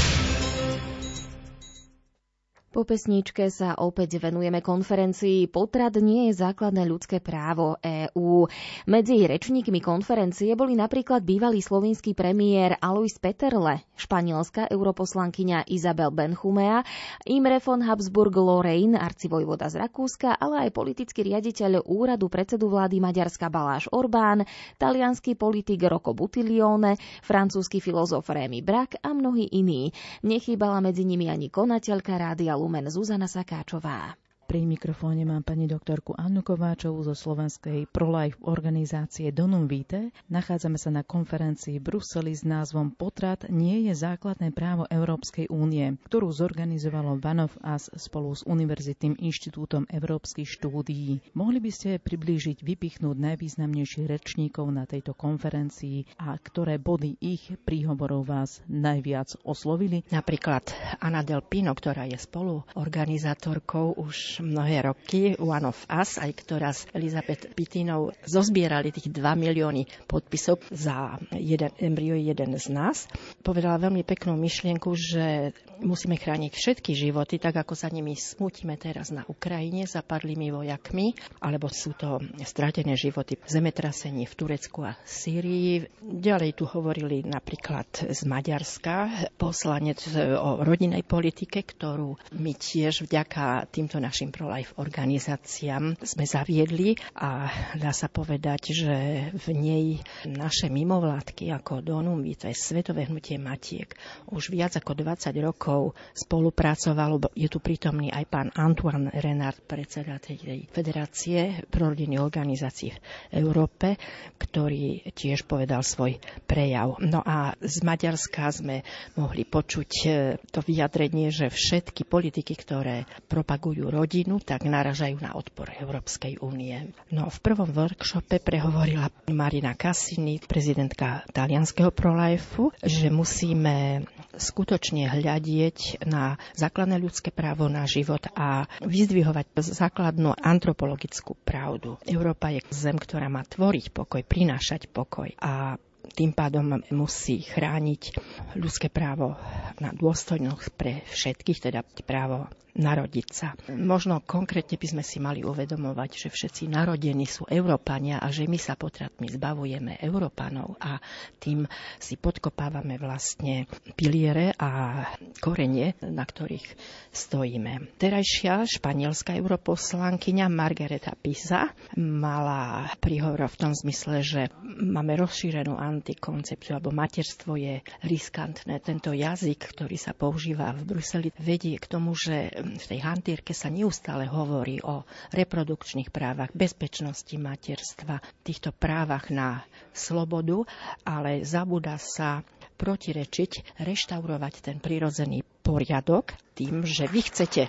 Po 2.86 2.94
pesničke 2.94 3.50
sa 3.50 3.74
opäť 3.82 4.22
venujeme 4.22 4.62
konferencii 4.62 5.50
Potrat 5.50 5.98
nie 5.98 6.30
je 6.30 6.38
základné 6.38 6.86
ľudské 6.86 7.18
právo 7.18 7.74
EÚ. 7.82 8.46
Medzi 8.86 9.26
rečníkmi 9.26 9.82
konferencie 9.82 10.54
boli 10.54 10.78
napríklad 10.78 11.26
bývalý 11.26 11.58
slovinský 11.58 12.14
premiér 12.14 12.78
Alois 12.78 13.18
Peterle, 13.18 13.82
španielská 13.98 14.70
europoslankyňa 14.70 15.66
Izabel 15.66 16.14
Benchumea, 16.14 16.86
Imre 17.26 17.58
von 17.58 17.82
Habsburg 17.82 18.30
Lorraine, 18.38 18.94
arcivojvoda 18.94 19.66
z 19.66 19.82
Rakúska, 19.82 20.38
ale 20.38 20.70
aj 20.70 20.78
politický 20.78 21.26
riaditeľ 21.26 21.90
úradu 21.90 22.30
predsedu 22.30 22.70
vlády 22.70 23.02
Maďarska 23.02 23.50
Baláš 23.50 23.90
Orbán, 23.90 24.46
talianský 24.78 25.34
politik 25.34 25.82
Rocco 25.90 26.14
Butilione, 26.14 27.02
francúzsky 27.26 27.82
filozof 27.82 28.30
Rémy 28.30 28.62
Brak 28.62 29.02
a 29.02 29.10
mnohí 29.10 29.50
iní. 29.50 29.90
Nechýbala 30.22 30.78
medzi 30.78 31.02
nimi 31.02 31.26
ani 31.26 31.50
konateľka 31.50 32.14
rádia 32.14 32.54
Lumen 32.54 32.75
Zuzana 32.86 33.28
Sakáčová. 33.28 34.25
Pri 34.46 34.62
mikrofóne 34.62 35.26
mám 35.26 35.42
pani 35.42 35.66
doktorku 35.66 36.14
Annu 36.14 36.38
Kováčovú 36.38 37.02
zo 37.02 37.18
slovenskej 37.18 37.90
ProLife 37.90 38.38
organizácie 38.46 39.34
Donum 39.34 39.66
Vitae. 39.66 40.14
Nachádzame 40.30 40.78
sa 40.78 40.94
na 40.94 41.02
konferencii 41.02 41.76
v 41.76 41.90
Bruseli 41.90 42.30
s 42.30 42.46
názvom 42.46 42.94
Potrat 42.94 43.50
nie 43.50 43.90
je 43.90 43.92
základné 43.92 44.54
právo 44.54 44.86
Európskej 44.86 45.50
únie, 45.50 45.98
ktorú 46.06 46.30
zorganizovalo 46.30 47.18
One 47.18 47.42
of 47.42 47.58
spolu 47.98 48.38
s 48.38 48.46
Univerzitným 48.46 49.18
inštitútom 49.18 49.90
európskych 49.90 50.46
štúdií. 50.46 51.18
Mohli 51.34 51.58
by 51.58 51.70
ste 51.70 51.90
priblížiť, 51.98 52.62
vypichnúť 52.62 53.18
najvýznamnejších 53.18 54.06
rečníkov 54.06 54.70
na 54.70 54.86
tejto 54.86 55.10
konferencii 55.10 56.06
a 56.16 56.38
ktoré 56.38 56.78
body 56.78 57.18
ich 57.18 57.50
príhovorov 57.66 58.30
vás 58.30 58.62
najviac 58.70 59.34
oslovili? 59.42 60.06
Napríklad 60.08 60.70
Anna 61.02 61.26
Del 61.26 61.42
Pino, 61.42 61.74
ktorá 61.74 62.06
je 62.06 62.14
spoluorganizátorkou 62.14 63.98
už 63.98 64.35
mnohé 64.42 64.84
roky 64.84 65.36
One 65.38 65.70
of 65.70 65.78
Us, 65.88 66.18
aj 66.20 66.32
ktorá 66.42 66.74
s 66.74 66.88
Elizabeth 66.92 67.48
Pitinou 67.54 68.12
zozbierali 68.26 68.92
tých 68.92 69.12
2 69.12 69.22
milióny 69.36 69.86
podpisov 70.08 70.60
za 70.72 71.20
jeden 71.32 71.72
embryo, 71.78 72.16
jeden 72.16 72.56
z 72.56 72.66
nás. 72.72 73.06
Povedala 73.40 73.80
veľmi 73.80 74.02
peknú 74.02 74.34
myšlienku, 74.36 74.90
že 74.96 75.56
musíme 75.80 76.16
chrániť 76.16 76.52
všetky 76.52 76.92
životy, 76.96 77.36
tak 77.36 77.60
ako 77.60 77.76
sa 77.76 77.92
nimi 77.92 78.16
smutíme 78.16 78.74
teraz 78.80 79.12
na 79.12 79.22
Ukrajine 79.28 79.84
zapadlými 79.84 80.48
vojakmi, 80.52 81.12
alebo 81.40 81.68
sú 81.68 81.92
to 81.96 82.18
stratené 82.42 82.96
životy 82.96 83.36
v 83.36 83.48
zemetrasení 83.48 84.24
v 84.24 84.34
Turecku 84.34 84.84
a 84.84 84.96
Sýrii. 85.04 85.84
Ďalej 86.00 86.56
tu 86.56 86.64
hovorili 86.64 87.22
napríklad 87.24 87.86
z 88.12 88.20
Maďarska 88.24 89.28
poslanec 89.36 90.00
o 90.16 90.64
rodinnej 90.64 91.04
politike, 91.04 91.62
ktorú 91.62 92.16
my 92.36 92.52
tiež 92.56 93.04
vďaka 93.04 93.68
týmto 93.68 94.00
našim 94.00 94.25
našim 94.26 94.42
pro-life 94.42 94.74
organizáciám 94.82 96.02
sme 96.02 96.26
zaviedli 96.26 96.98
a 97.14 97.46
dá 97.78 97.94
sa 97.94 98.10
povedať, 98.10 98.74
že 98.74 98.94
v 99.38 99.46
nej 99.54 99.84
naše 100.26 100.66
mimovládky 100.66 101.54
ako 101.54 101.78
Donum 101.78 102.26
je 102.26 102.34
Svetové 102.50 103.06
hnutie 103.06 103.38
Matiek, 103.38 103.94
už 104.34 104.50
viac 104.50 104.74
ako 104.74 104.98
20 104.98 105.30
rokov 105.38 105.94
spolupracovalo. 106.10 107.30
Je 107.38 107.46
tu 107.46 107.62
prítomný 107.62 108.10
aj 108.10 108.24
pán 108.26 108.48
Antoine 108.58 109.14
Renard, 109.14 109.62
predseda 109.62 110.18
tej 110.18 110.66
federácie 110.74 111.62
prorodinných 111.70 112.26
organizácií 112.26 112.90
v 112.90 112.98
Európe, 113.30 113.94
ktorý 114.42 115.06
tiež 115.14 115.46
povedal 115.46 115.86
svoj 115.86 116.18
prejav. 116.50 116.98
No 116.98 117.22
a 117.22 117.54
z 117.62 117.78
Maďarska 117.86 118.50
sme 118.50 118.82
mohli 119.14 119.46
počuť 119.46 119.90
eh, 120.02 120.34
to 120.50 120.58
vyjadrenie, 120.66 121.30
že 121.30 121.46
všetky 121.46 122.02
politiky, 122.02 122.58
ktoré 122.58 123.06
propagujú 123.30 123.86
rodinu, 123.86 124.15
rodinu, 124.16 124.40
tak 124.40 124.64
naražajú 124.64 125.20
na 125.20 125.36
odpor 125.36 125.68
Európskej 125.76 126.40
únie. 126.40 126.88
No 127.12 127.28
v 127.28 127.38
prvom 127.44 127.68
workshope 127.68 128.40
prehovorila 128.40 129.12
Marina 129.28 129.76
Cassini, 129.76 130.40
prezidentka 130.40 131.20
talianského 131.36 131.92
ProLife, 131.92 132.72
že 132.80 133.12
musíme 133.12 134.08
skutočne 134.32 135.12
hľadieť 135.12 136.08
na 136.08 136.40
základné 136.56 136.96
ľudské 136.96 137.28
právo 137.28 137.68
na 137.68 137.84
život 137.84 138.24
a 138.32 138.64
vyzdvihovať 138.80 139.52
základnú 139.52 140.32
antropologickú 140.32 141.36
pravdu. 141.44 142.00
Európa 142.08 142.56
je 142.56 142.64
zem, 142.72 142.96
ktorá 142.96 143.28
má 143.28 143.44
tvoriť 143.44 143.92
pokoj, 143.92 144.24
prinášať 144.24 144.88
pokoj 144.88 145.28
a 145.44 145.76
tým 146.16 146.32
pádom 146.32 146.80
musí 146.88 147.44
chrániť 147.44 148.16
ľudské 148.56 148.88
právo 148.88 149.36
na 149.76 149.92
dôstojnosť 149.92 150.66
pre 150.72 151.04
všetkých, 151.12 151.68
teda 151.68 151.84
právo 152.08 152.48
narodiť 152.76 153.28
sa. 153.32 153.56
Možno 153.72 154.20
konkrétne 154.22 154.76
by 154.76 154.86
sme 154.86 155.02
si 155.04 155.18
mali 155.18 155.40
uvedomovať, 155.42 156.10
že 156.16 156.28
všetci 156.28 156.68
narodení 156.68 157.24
sú 157.24 157.48
Európania 157.48 158.20
a 158.20 158.28
že 158.28 158.44
my 158.44 158.60
sa 158.60 158.76
potratmi 158.76 159.32
zbavujeme 159.32 159.98
Európanov 160.00 160.76
a 160.78 161.00
tým 161.40 161.64
si 161.96 162.20
podkopávame 162.20 163.00
vlastne 163.00 163.64
piliere 163.96 164.52
a 164.60 165.02
korenie, 165.40 165.96
na 166.04 166.22
ktorých 166.22 166.76
stojíme. 167.10 167.96
Terajšia 167.96 168.68
španielská 168.68 169.34
europoslankyňa 169.40 170.46
Margareta 170.52 171.16
Pisa 171.16 171.72
mala 171.96 172.92
príhovor 173.00 173.48
v 173.48 173.56
tom 173.56 173.72
zmysle, 173.72 174.20
že 174.20 174.42
máme 174.66 175.16
rozšírenú 175.16 175.76
antikoncepciu, 175.76 176.76
alebo 176.76 176.92
materstvo 176.92 177.56
je 177.56 177.80
riskantné. 178.04 178.78
Tento 178.84 179.16
jazyk, 179.16 179.72
ktorý 179.72 179.96
sa 179.96 180.12
používa 180.12 180.76
v 180.76 180.96
Bruseli, 180.96 181.28
vedie 181.40 181.80
k 181.80 181.86
tomu, 181.88 182.12
že 182.12 182.52
v 182.74 182.84
tej 182.84 183.00
hantírke 183.06 183.54
sa 183.54 183.70
neustále 183.70 184.26
hovorí 184.26 184.82
o 184.82 185.06
reprodukčných 185.30 186.10
právach, 186.10 186.50
bezpečnosti 186.50 187.32
materstva, 187.38 188.18
týchto 188.42 188.74
právach 188.74 189.30
na 189.30 189.62
slobodu, 189.94 190.66
ale 191.06 191.46
zabúda 191.46 191.94
sa 192.02 192.42
protirečiť, 192.76 193.78
reštaurovať 193.80 194.54
ten 194.60 194.76
prirodzený 194.82 195.46
poriadok 195.62 196.36
tým, 196.52 196.84
že 196.84 197.08
vy 197.08 197.20
chcete 197.24 197.62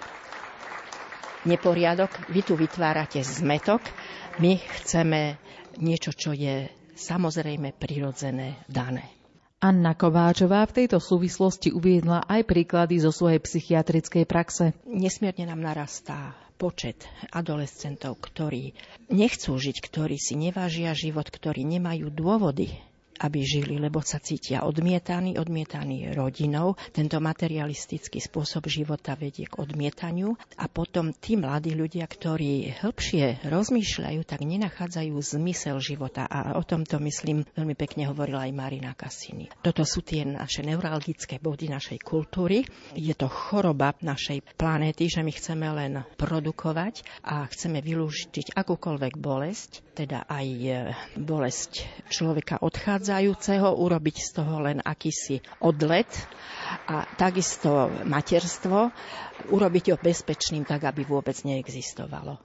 neporiadok, 1.47 2.11
vy 2.33 2.41
tu 2.43 2.59
vytvárate 2.59 3.23
zmetok, 3.23 3.79
my 4.43 4.59
chceme 4.83 5.39
niečo, 5.79 6.11
čo 6.11 6.35
je 6.35 6.67
samozrejme 6.97 7.77
prirodzené, 7.77 8.59
dané. 8.67 9.16
Anna 9.57 9.97
Kováčová 9.97 10.61
v 10.69 10.85
tejto 10.85 11.01
súvislosti 11.01 11.73
uviedla 11.73 12.29
aj 12.29 12.45
príklady 12.45 13.01
zo 13.01 13.09
svojej 13.09 13.41
psychiatrickej 13.41 14.29
praxe. 14.29 14.77
Nesmierne 14.85 15.49
nám 15.49 15.65
narastá 15.65 16.37
počet 16.61 17.09
adolescentov, 17.33 18.21
ktorí 18.21 18.77
nechcú 19.09 19.57
žiť, 19.57 19.81
ktorí 19.81 20.21
si 20.21 20.37
nevážia 20.37 20.93
život, 20.93 21.25
ktorí 21.25 21.65
nemajú 21.65 22.13
dôvody 22.13 22.69
aby 23.21 23.41
žili, 23.41 23.81
lebo 23.81 23.99
sa 24.05 24.21
cítia 24.21 24.63
odmietaní, 24.63 25.35
odmietaní 25.35 26.13
rodinou. 26.13 26.77
Tento 26.93 27.17
materialistický 27.17 28.21
spôsob 28.21 28.69
života 28.69 29.17
vedie 29.17 29.49
k 29.49 29.57
odmietaniu 29.59 30.37
a 30.61 30.65
potom 30.69 31.11
tí 31.11 31.35
mladí 31.35 31.73
ľudia, 31.73 32.05
ktorí 32.05 32.77
hĺbšie 32.79 33.47
rozmýšľajú, 33.47 34.19
tak 34.23 34.45
nenachádzajú 34.45 35.13
zmysel 35.17 35.81
života 35.81 36.29
a 36.29 36.55
o 36.55 36.63
tomto, 36.63 37.01
myslím, 37.01 37.43
veľmi 37.57 37.75
pekne 37.75 38.07
hovorila 38.07 38.45
aj 38.45 38.53
Marina 38.53 38.91
Cassini. 38.93 39.49
Toto 39.65 39.81
sú 39.83 40.05
tie 40.05 40.23
naše 40.23 40.61
neuralgické 40.61 41.41
body 41.41 41.71
našej 41.73 41.99
kultúry. 42.03 42.63
Je 42.93 43.13
to 43.17 43.25
choroba 43.27 43.97
našej 43.99 44.45
planéty, 44.55 45.09
že 45.09 45.25
my 45.25 45.31
chceme 45.33 45.67
len 45.73 45.93
produkovať 46.19 47.01
a 47.25 47.47
chceme 47.49 47.81
vylúštiť 47.81 48.53
akúkoľvek 48.53 49.13
bolesť, 49.17 49.71
teda 49.97 50.29
aj 50.29 50.47
e, 50.47 50.71
bolesť 51.17 51.71
človeka 52.13 52.61
odchádza 52.61 53.06
odchádzajúceho, 53.07 53.79
urobiť 53.79 54.15
z 54.19 54.29
toho 54.35 54.55
len 54.59 54.83
akýsi 54.83 55.39
odlet 55.63 56.11
a 56.91 57.07
takisto 57.15 57.87
materstvo, 58.03 58.91
urobiť 59.47 59.95
ho 59.95 59.97
bezpečným 59.97 60.67
tak, 60.67 60.83
aby 60.83 61.07
vôbec 61.07 61.39
neexistovalo. 61.47 62.35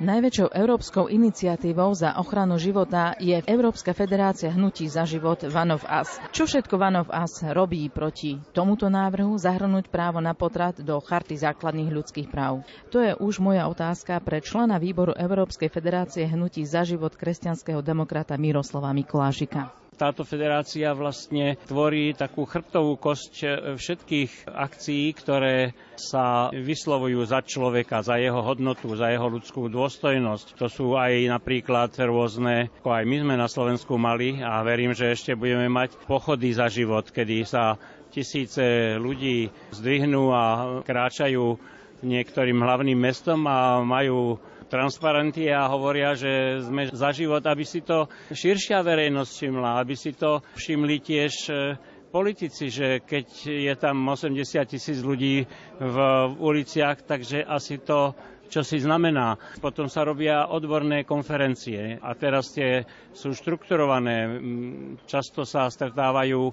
Najväčšou 0.00 0.52
európskou 0.52 1.08
iniciatívou 1.08 1.92
za 1.92 2.16
ochranu 2.20 2.56
života 2.56 3.16
je 3.16 3.36
Európska 3.44 3.92
federácia 3.92 4.48
hnutí 4.48 4.88
za 4.88 5.04
život 5.04 5.40
One 5.44 5.76
of 5.76 5.84
Us. 5.84 6.20
Čo 6.32 6.44
všetko 6.44 6.72
One 6.76 7.00
of 7.00 7.08
Us 7.08 7.40
robí 7.44 7.88
proti 7.88 8.40
tomuto 8.52 8.88
návrhu 8.88 9.36
zahrnúť 9.36 9.88
právo 9.88 10.20
na 10.20 10.36
potrat 10.36 10.76
do 10.80 11.00
Charty 11.00 11.36
základných 11.36 11.92
ľudských 11.92 12.28
práv? 12.28 12.64
To 12.92 13.00
je 13.00 13.12
už 13.16 13.40
moja 13.40 13.68
otázka 13.68 14.20
pre 14.20 14.40
člena 14.40 14.76
výboru 14.76 15.16
Európskej 15.16 15.68
federácie 15.68 16.24
hnutí 16.28 16.64
za 16.64 16.84
život 16.84 17.12
kresťanského 17.16 17.80
demokrata 17.80 18.36
Miroslava 18.40 18.92
Mikulášika 18.92 19.80
táto 20.00 20.24
federácia 20.24 20.96
vlastne 20.96 21.60
tvorí 21.68 22.16
takú 22.16 22.48
chrbtovú 22.48 22.96
kosť 22.96 23.34
e, 23.44 23.46
všetkých 23.76 24.48
akcií, 24.48 25.12
ktoré 25.12 25.76
sa 26.00 26.48
vyslovujú 26.48 27.20
za 27.28 27.44
človeka, 27.44 28.00
za 28.00 28.16
jeho 28.16 28.40
hodnotu, 28.40 28.96
za 28.96 29.12
jeho 29.12 29.28
ľudskú 29.28 29.68
dôstojnosť. 29.68 30.56
To 30.56 30.72
sú 30.72 30.96
aj 30.96 31.28
napríklad 31.28 31.92
rôzne, 32.00 32.72
ako 32.80 32.96
aj 32.96 33.04
my 33.04 33.16
sme 33.20 33.34
na 33.36 33.48
Slovensku 33.52 34.00
mali 34.00 34.40
a 34.40 34.64
verím, 34.64 34.96
že 34.96 35.12
ešte 35.12 35.36
budeme 35.36 35.68
mať 35.68 36.00
pochody 36.08 36.56
za 36.56 36.72
život, 36.72 37.12
kedy 37.12 37.44
sa 37.44 37.76
tisíce 38.08 38.96
ľudí 38.96 39.52
zdvihnú 39.76 40.32
a 40.32 40.44
kráčajú 40.82 41.60
niektorým 42.00 42.56
hlavným 42.56 42.96
mestom 42.96 43.44
a 43.44 43.84
majú 43.84 44.40
transparenty 44.70 45.50
a 45.50 45.66
hovoria, 45.66 46.14
že 46.14 46.62
sme 46.62 46.86
za 46.88 47.10
život, 47.10 47.42
aby 47.42 47.66
si 47.66 47.82
to 47.82 48.06
širšia 48.30 48.86
verejnosť 48.86 49.30
všimla, 49.34 49.70
aby 49.82 49.94
si 49.98 50.14
to 50.14 50.40
všimli 50.54 50.96
tiež 51.02 51.34
e, 51.50 51.54
politici, 52.14 52.70
že 52.70 53.02
keď 53.02 53.26
je 53.50 53.74
tam 53.74 54.06
80 54.06 54.38
tisíc 54.70 55.02
ľudí 55.02 55.42
v 55.82 55.96
uliciach, 56.38 57.02
takže 57.02 57.42
asi 57.42 57.82
to 57.82 58.14
čo 58.50 58.66
si 58.66 58.82
znamená. 58.82 59.38
Potom 59.62 59.86
sa 59.86 60.02
robia 60.02 60.50
odborné 60.50 61.06
konferencie 61.06 62.02
a 62.02 62.10
teraz 62.18 62.50
tie 62.50 62.82
sú 63.14 63.30
štrukturované. 63.30 64.42
Často 65.06 65.46
sa 65.46 65.70
stretávajú 65.70 66.50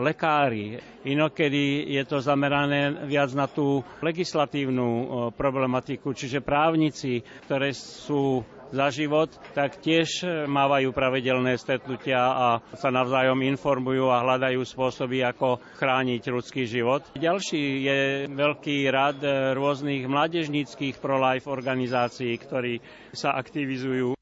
lekári. 0.00 0.80
Inokedy 1.04 1.88
je 1.92 2.02
to 2.04 2.20
zamerané 2.20 3.04
viac 3.08 3.32
na 3.36 3.48
tú 3.48 3.84
legislatívnu 4.00 4.88
problematiku, 5.36 6.12
čiže 6.16 6.44
právnici, 6.44 7.20
ktoré 7.48 7.72
sú 7.72 8.40
za 8.70 8.86
život, 8.94 9.34
tak 9.50 9.82
tiež 9.82 10.22
mávajú 10.46 10.94
pravidelné 10.94 11.58
stretnutia 11.58 12.22
a 12.22 12.46
sa 12.78 12.94
navzájom 12.94 13.42
informujú 13.42 14.06
a 14.14 14.22
hľadajú 14.22 14.62
spôsoby, 14.62 15.26
ako 15.26 15.58
chrániť 15.74 16.22
ľudský 16.30 16.70
život. 16.70 17.02
Ďalší 17.18 17.62
je 17.82 17.98
veľký 18.30 18.86
rad 18.94 19.18
rôznych 19.58 20.06
mládežníckých 20.06 21.02
pro-life 21.02 21.50
organizácií, 21.50 22.30
ktorí 22.38 22.78
sa 23.10 23.34
aktivizujú 23.34 24.14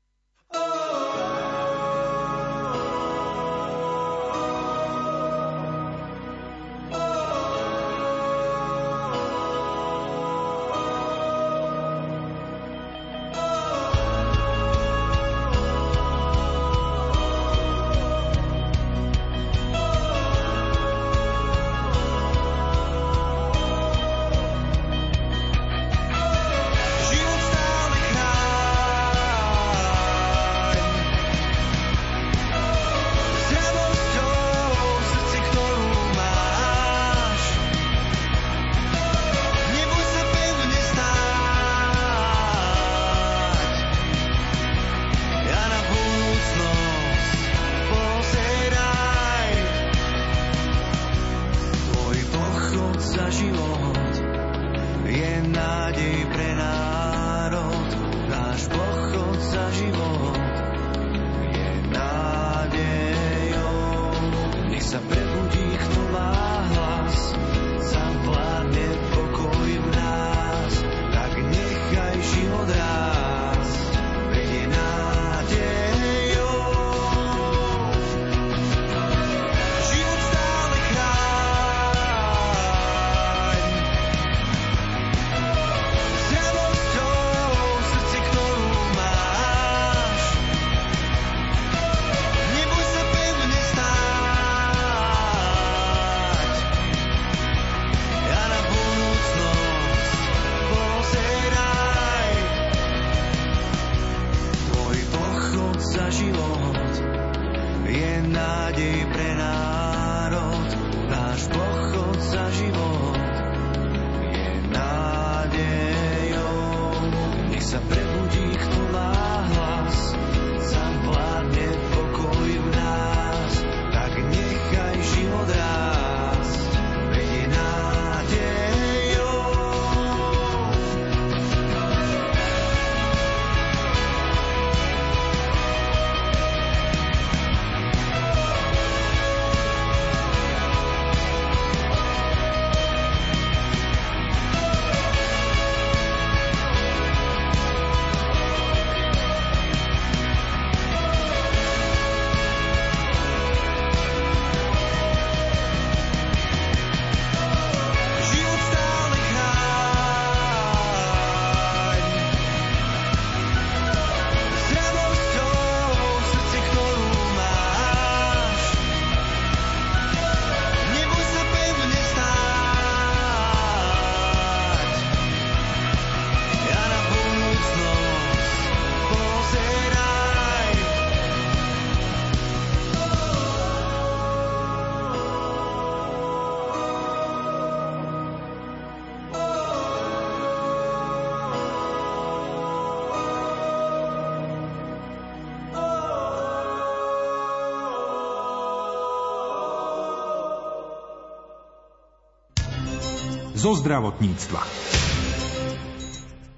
zo 203.59 203.75
zdravotníctva. 203.75 204.63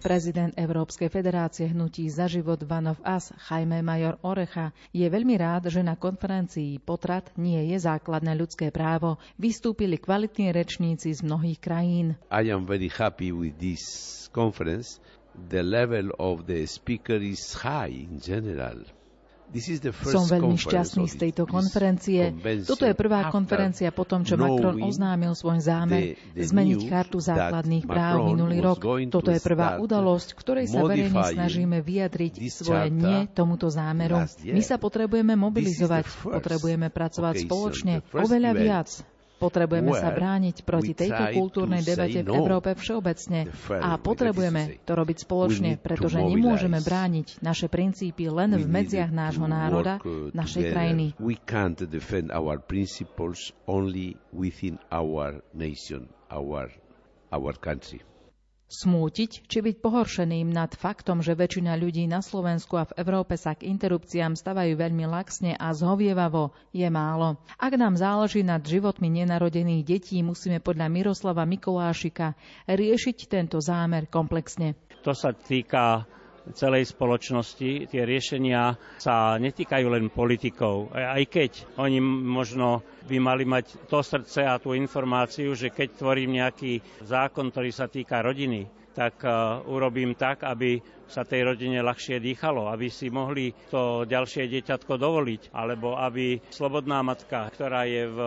Prezident 0.04 0.52
Európskej 0.52 1.08
federácie 1.08 1.72
hnutí 1.72 2.04
za 2.12 2.28
život 2.28 2.60
One 2.68 2.92
of 2.92 3.00
Us, 3.00 3.32
Jaime 3.48 3.80
Major 3.80 4.20
Orecha, 4.20 4.76
je 4.92 5.08
veľmi 5.08 5.32
rád, 5.40 5.72
že 5.72 5.80
na 5.80 5.96
konferencii 5.96 6.76
Potrat 6.84 7.32
nie 7.40 7.72
je 7.72 7.80
základné 7.80 8.36
ľudské 8.36 8.68
právo. 8.68 9.16
Vystúpili 9.40 9.96
kvalitní 9.96 10.52
rečníci 10.52 11.16
z 11.16 11.24
mnohých 11.24 11.56
krajín. 11.56 12.20
I 12.28 12.52
am 12.52 12.68
very 12.68 12.92
happy 12.92 13.32
with 13.32 13.56
this 13.56 13.80
conference. 14.28 15.00
The 15.32 15.64
level 15.64 16.12
of 16.20 16.44
the 16.44 16.68
speaker 16.68 17.16
is 17.16 17.56
high 17.56 17.92
in 17.92 18.20
general. 18.20 18.99
Som 20.06 20.30
veľmi 20.30 20.54
šťastný 20.54 21.10
z 21.10 21.16
tejto 21.18 21.42
konferencie. 21.50 22.30
Toto 22.62 22.86
je 22.86 22.94
prvá 22.94 23.34
konferencia 23.34 23.90
po 23.90 24.06
tom, 24.06 24.22
čo 24.22 24.38
Macron 24.38 24.78
oznámil 24.78 25.34
svoj 25.34 25.58
zámer 25.58 26.14
zmeniť 26.38 26.80
chartu 26.86 27.18
základných 27.18 27.84
práv 27.84 28.30
minulý 28.30 28.62
rok. 28.62 28.78
Toto 29.10 29.34
je 29.34 29.42
prvá 29.42 29.82
udalosť, 29.82 30.38
ktorej 30.38 30.70
sa 30.70 30.86
verejne 30.86 31.18
snažíme 31.34 31.82
vyjadriť 31.82 32.34
svoje 32.46 32.88
nie 32.94 33.26
tomuto 33.34 33.66
zámeru. 33.66 34.22
My 34.46 34.62
sa 34.62 34.78
potrebujeme 34.78 35.34
mobilizovať, 35.34 36.06
potrebujeme 36.22 36.88
pracovať 36.88 37.34
spoločne, 37.46 37.94
oveľa 38.14 38.52
viac. 38.54 38.90
Potrebujeme 39.40 39.96
sa 39.96 40.12
brániť 40.12 40.68
proti 40.68 40.92
tejto 40.92 41.32
kultúrnej 41.32 41.80
debate 41.80 42.20
v 42.20 42.28
no. 42.28 42.44
Európe 42.44 42.76
všeobecne 42.76 43.48
a 43.72 43.96
potrebujeme 43.96 44.84
to 44.84 44.92
robiť 44.92 45.16
spoločne, 45.24 45.70
pretože 45.80 46.20
nemôžeme 46.20 46.76
brániť 46.76 47.40
naše 47.40 47.72
princípy 47.72 48.28
len 48.28 48.52
v 48.52 48.68
medziach 48.68 49.08
nášho 49.08 49.48
národa, 49.48 49.96
našej 50.36 50.76
krajiny. 50.76 51.06
We 51.16 51.40
can't 51.40 51.80
defend 51.80 52.28
our 52.28 52.60
principles 52.60 53.56
only 53.64 54.20
within 54.28 54.76
our 54.92 55.40
nation, 55.56 56.12
our, 56.28 56.68
our 57.32 57.56
country. 57.56 58.04
Smútiť 58.70 59.50
či 59.50 59.58
byť 59.66 59.82
pohoršeným 59.82 60.46
nad 60.46 60.70
faktom, 60.70 61.26
že 61.26 61.34
väčšina 61.34 61.74
ľudí 61.74 62.06
na 62.06 62.22
Slovensku 62.22 62.78
a 62.78 62.86
v 62.86 63.02
Európe 63.02 63.34
sa 63.34 63.58
k 63.58 63.66
interrupciám 63.66 64.38
stavajú 64.38 64.78
veľmi 64.78 65.10
laxne 65.10 65.58
a 65.58 65.74
zhovievavo, 65.74 66.54
je 66.70 66.86
málo. 66.86 67.34
Ak 67.58 67.74
nám 67.74 67.98
záleží 67.98 68.46
nad 68.46 68.62
životmi 68.62 69.10
nenarodených 69.10 69.82
detí, 69.82 70.22
musíme 70.22 70.62
podľa 70.62 70.86
Miroslava 70.86 71.42
Mikolášika 71.50 72.38
riešiť 72.70 73.26
tento 73.26 73.58
zámer 73.58 74.06
komplexne. 74.06 74.78
To 75.02 75.18
sa 75.18 75.34
týka 75.34 76.06
celej 76.52 76.90
spoločnosti. 76.90 77.86
Tie 77.86 78.02
riešenia 78.02 78.74
sa 78.96 79.36
netýkajú 79.36 79.86
len 79.86 80.08
politikov, 80.08 80.90
aj 80.92 81.22
keď 81.26 81.50
oni 81.78 81.98
možno 82.02 82.80
by 83.06 83.16
mali 83.18 83.44
mať 83.44 83.86
to 83.86 84.00
srdce 84.00 84.44
a 84.44 84.58
tú 84.58 84.72
informáciu, 84.72 85.52
že 85.52 85.70
keď 85.70 85.88
tvorím 85.96 86.38
nejaký 86.38 86.78
zákon, 87.02 87.50
ktorý 87.50 87.70
sa 87.70 87.86
týka 87.86 88.20
rodiny, 88.20 88.79
tak 88.90 89.22
uh, 89.22 89.62
urobím 89.66 90.18
tak, 90.18 90.42
aby 90.42 90.82
sa 91.10 91.26
tej 91.26 91.42
rodine 91.42 91.82
ľahšie 91.82 92.22
dýchalo, 92.22 92.70
aby 92.70 92.86
si 92.86 93.10
mohli 93.10 93.50
to 93.66 94.06
ďalšie 94.06 94.46
dieťatko 94.46 94.94
dovoliť, 94.94 95.50
alebo 95.50 95.98
aby 95.98 96.38
slobodná 96.54 97.02
matka, 97.02 97.50
ktorá 97.50 97.82
je 97.82 98.06
v 98.06 98.18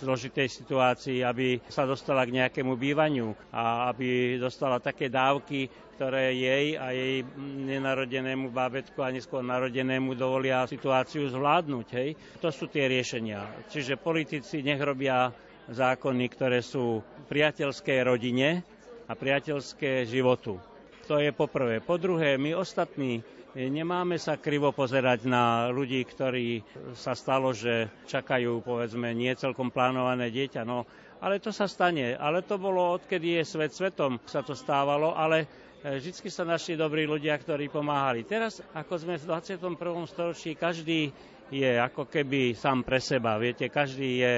zložitej 0.00 0.48
situácii, 0.48 1.20
aby 1.20 1.60
sa 1.68 1.84
dostala 1.84 2.24
k 2.24 2.40
nejakému 2.40 2.80
bývaniu 2.80 3.36
a 3.52 3.92
aby 3.92 4.40
dostala 4.40 4.80
také 4.80 5.12
dávky, 5.12 5.68
ktoré 5.94 6.32
jej 6.34 6.66
a 6.80 6.90
jej 6.90 7.22
nenarodenému 7.68 8.50
bábetku 8.50 8.98
a 9.04 9.12
neskôr 9.12 9.44
narodenému 9.44 10.16
dovolia 10.16 10.66
situáciu 10.66 11.28
zvládnuť. 11.28 11.86
Hej. 11.94 12.08
To 12.40 12.48
sú 12.50 12.66
tie 12.66 12.88
riešenia. 12.88 13.68
Čiže 13.70 14.00
politici 14.00 14.64
nech 14.64 14.80
robia 14.80 15.30
zákony, 15.70 16.24
ktoré 16.32 16.60
sú 16.60 17.00
priateľské 17.30 18.02
rodine 18.04 18.73
a 19.08 19.12
priateľské 19.12 20.08
životu. 20.08 20.60
To 21.04 21.20
je 21.20 21.30
poprvé. 21.36 21.84
Po 21.84 22.00
druhé, 22.00 22.40
my 22.40 22.56
ostatní 22.56 23.20
nemáme 23.54 24.16
sa 24.16 24.40
krivo 24.40 24.72
pozerať 24.72 25.28
na 25.28 25.68
ľudí, 25.68 26.00
ktorí 26.02 26.64
sa 26.96 27.12
stalo, 27.12 27.52
že 27.52 27.92
čakajú, 28.08 28.64
povedzme, 28.64 29.12
nie 29.12 29.30
celkom 29.36 29.68
plánované 29.68 30.32
dieťa. 30.32 30.64
No, 30.64 30.88
ale 31.20 31.38
to 31.38 31.52
sa 31.52 31.68
stane. 31.68 32.16
Ale 32.16 32.42
to 32.42 32.56
bolo, 32.56 32.96
odkedy 32.96 33.38
je 33.38 33.44
svet 33.44 33.76
svetom, 33.76 34.16
sa 34.24 34.40
to 34.40 34.56
stávalo, 34.56 35.12
ale 35.12 35.46
Vždy 35.84 36.32
sa 36.32 36.48
našli 36.48 36.80
dobrí 36.80 37.04
ľudia, 37.04 37.36
ktorí 37.36 37.68
pomáhali. 37.68 38.24
Teraz, 38.24 38.64
ako 38.72 39.04
sme 39.04 39.20
v 39.20 39.28
21. 39.28 39.76
storočí, 40.08 40.56
každý 40.56 41.12
je 41.52 41.76
ako 41.76 42.08
keby 42.08 42.56
sám 42.56 42.88
pre 42.88 43.04
seba. 43.04 43.36
Viete, 43.36 43.68
každý 43.68 44.24
je 44.24 44.34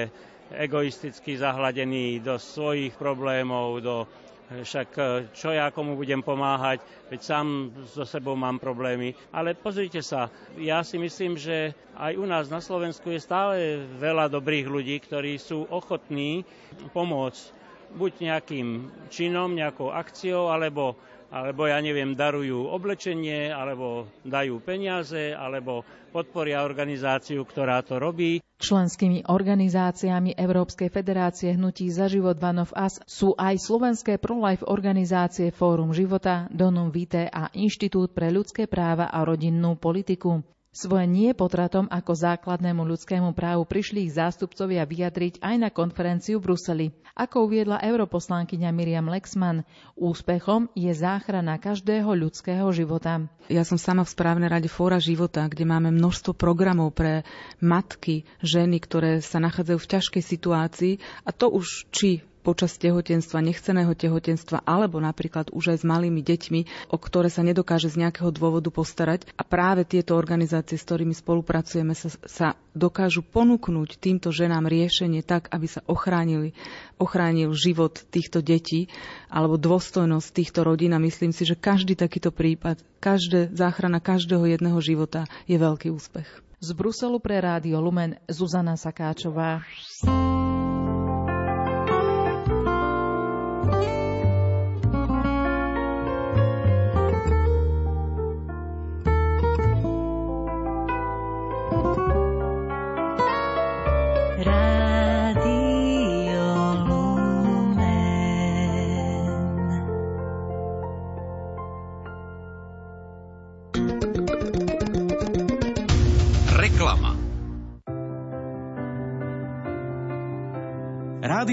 egoisticky 0.51 1.39
zahladený 1.39 2.19
do 2.19 2.35
svojich 2.35 2.99
problémov, 2.99 3.79
do 3.79 4.03
však 4.47 4.89
čo 5.35 5.51
ja 5.51 5.67
komu 5.75 5.99
budem 5.99 6.23
pomáhať, 6.23 6.79
veď 7.11 7.19
sám 7.19 7.47
so 7.83 8.07
sebou 8.07 8.39
mám 8.39 8.63
problémy. 8.63 9.11
Ale 9.35 9.53
pozrite 9.59 9.99
sa, 9.99 10.31
ja 10.55 10.79
si 10.87 10.95
myslím, 10.95 11.35
že 11.35 11.75
aj 11.99 12.13
u 12.15 12.23
nás 12.23 12.47
na 12.47 12.63
Slovensku 12.63 13.11
je 13.11 13.19
stále 13.19 13.83
veľa 13.99 14.31
dobrých 14.31 14.67
ľudí, 14.71 14.95
ktorí 15.03 15.35
sú 15.35 15.67
ochotní 15.67 16.47
pomôcť 16.95 17.57
buď 17.87 18.11
nejakým 18.19 18.67
činom, 19.07 19.55
nejakou 19.55 19.91
akciou, 19.95 20.51
alebo 20.51 20.99
alebo 21.27 21.67
ja 21.67 21.79
neviem, 21.83 22.15
darujú 22.15 22.71
oblečenie, 22.71 23.51
alebo 23.51 24.07
dajú 24.23 24.63
peniaze, 24.63 25.35
alebo 25.35 25.83
podporia 26.15 26.63
organizáciu, 26.63 27.43
ktorá 27.43 27.83
to 27.83 27.99
robí. 27.99 28.39
Členskými 28.57 29.29
organizáciami 29.29 30.33
Európskej 30.33 30.89
federácie 30.89 31.53
hnutí 31.53 31.93
za 31.93 32.09
život 32.09 32.41
of 32.41 32.73
Us 32.73 32.97
sú 33.05 33.37
aj 33.37 33.61
slovenské 33.61 34.17
pro-life 34.17 34.65
organizácie 34.65 35.53
Fórum 35.53 35.93
života, 35.93 36.49
Donum 36.49 36.89
Vitae 36.89 37.29
a 37.29 37.53
Inštitút 37.53 38.17
pre 38.17 38.33
ľudské 38.33 38.65
práva 38.65 39.13
a 39.13 39.21
rodinnú 39.21 39.77
politiku. 39.77 40.41
Svoje 40.77 41.09
nie 41.09 41.33
potratom 41.33 41.89
ako 41.89 42.13
základnému 42.13 42.85
ľudskému 42.85 43.33
právu 43.33 43.65
prišli 43.65 44.05
ich 44.05 44.13
zástupcovia 44.13 44.85
vyjadriť 44.85 45.41
aj 45.41 45.55
na 45.57 45.73
konferenciu 45.73 46.37
v 46.37 46.53
Bruseli. 46.53 46.87
Ako 47.17 47.49
uviedla 47.49 47.81
europoslankyňa 47.81 48.69
Miriam 48.69 49.09
Lexman, 49.09 49.65
úspechom 49.97 50.69
je 50.77 50.93
záchrana 50.93 51.57
každého 51.57 52.13
ľudského 52.13 52.69
života. 52.69 53.25
Ja 53.49 53.65
som 53.65 53.81
sama 53.81 54.05
v 54.05 54.13
správnej 54.13 54.53
rade 54.53 54.69
Fóra 54.69 55.01
života, 55.01 55.49
kde 55.49 55.65
máme 55.65 55.89
množstvo 55.89 56.37
programov 56.37 56.93
pre 56.93 57.25
matky, 57.57 58.29
ženy, 58.45 58.77
ktoré 58.77 59.25
sa 59.25 59.41
nachádzajú 59.41 59.81
v 59.81 59.91
ťažkej 59.97 60.23
situácii 60.29 60.93
a 61.25 61.33
to 61.33 61.49
už 61.49 61.89
či 61.89 62.21
počas 62.47 62.79
tehotenstva, 62.79 63.43
nechceného 63.43 63.91
tehotenstva, 63.91 64.63
alebo 64.63 65.03
napríklad 65.03 65.51
už 65.51 65.75
aj 65.75 65.77
s 65.83 65.85
malými 65.85 66.23
deťmi, 66.23 66.87
o 66.87 66.95
ktoré 66.95 67.27
sa 67.27 67.43
nedokáže 67.43 67.91
z 67.91 68.07
nejakého 68.07 68.31
dôvodu 68.31 68.71
postarať. 68.71 69.27
A 69.35 69.43
práve 69.43 69.83
tieto 69.83 70.15
organizácie, 70.15 70.79
s 70.79 70.87
ktorými 70.87 71.11
spolupracujeme, 71.11 71.91
sa, 71.91 72.07
sa 72.23 72.47
dokážu 72.71 73.27
ponúknuť 73.27 73.99
týmto 73.99 74.31
ženám 74.31 74.71
riešenie 74.71 75.27
tak, 75.27 75.51
aby 75.51 75.67
sa 75.67 75.83
ochránili, 75.91 76.55
ochránil 76.95 77.51
život 77.51 77.99
týchto 78.07 78.39
detí 78.39 78.87
alebo 79.27 79.59
dôstojnosť 79.59 80.27
týchto 80.31 80.63
rodín. 80.63 80.95
A 80.95 81.03
myslím 81.03 81.35
si, 81.35 81.43
že 81.43 81.59
každý 81.59 81.99
takýto 81.99 82.31
prípad, 82.31 82.79
každé 83.03 83.51
záchrana 83.51 83.99
každého 83.99 84.47
jedného 84.47 84.79
života 84.79 85.27
je 85.51 85.59
veľký 85.59 85.91
úspech. 85.91 86.47
Z 86.57 86.73
Bruselu 86.73 87.19
pre 87.19 87.37
Rádio 87.37 87.77
Lumen 87.83 88.17
Zuzana 88.25 88.79
Sakáčová. 88.79 89.61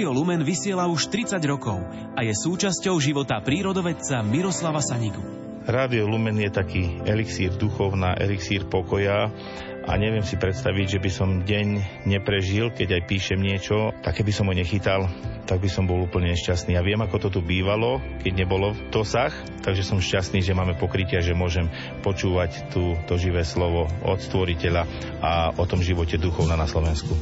Rádio 0.04 0.20
Lumen 0.20 0.44
vysiela 0.44 0.84
už 0.84 1.08
30 1.08 1.40
rokov 1.48 1.80
a 2.12 2.20
je 2.20 2.36
súčasťou 2.36 3.00
života 3.00 3.40
prírodovedca 3.40 4.20
Miroslava 4.20 4.84
Sanigu. 4.84 5.24
Rádio 5.64 6.04
Lumen 6.04 6.36
je 6.44 6.52
taký 6.52 7.00
elixír 7.08 7.56
duchovná, 7.56 8.12
elixír 8.20 8.68
pokoja 8.68 9.32
a 9.80 9.92
neviem 9.96 10.20
si 10.20 10.36
predstaviť, 10.36 10.86
že 10.92 10.98
by 11.00 11.08
som 11.08 11.40
deň 11.48 11.68
neprežil, 12.04 12.68
keď 12.76 13.00
aj 13.00 13.02
píšem 13.08 13.40
niečo, 13.40 13.96
tak 14.04 14.20
keby 14.20 14.28
som 14.28 14.44
ho 14.44 14.52
nechytal, 14.52 15.08
tak 15.48 15.64
by 15.64 15.72
som 15.72 15.88
bol 15.88 16.04
úplne 16.04 16.36
nešťastný. 16.36 16.76
Ja 16.76 16.84
viem, 16.84 17.00
ako 17.00 17.24
to 17.24 17.28
tu 17.32 17.40
bývalo, 17.40 17.96
keď 18.20 18.44
nebolo 18.44 18.76
dosah, 18.92 19.32
takže 19.64 19.88
som 19.88 20.04
šťastný, 20.04 20.44
že 20.44 20.52
máme 20.52 20.76
pokrytia, 20.76 21.24
že 21.24 21.32
môžem 21.32 21.72
počúvať 22.04 22.68
tú, 22.68 22.92
to 23.08 23.16
živé 23.16 23.40
slovo 23.40 23.88
od 24.04 24.20
stvoriteľa 24.20 24.84
a 25.24 25.56
o 25.56 25.64
tom 25.64 25.80
živote 25.80 26.20
duchovna 26.20 26.60
na 26.60 26.68
Slovensku. 26.68 27.16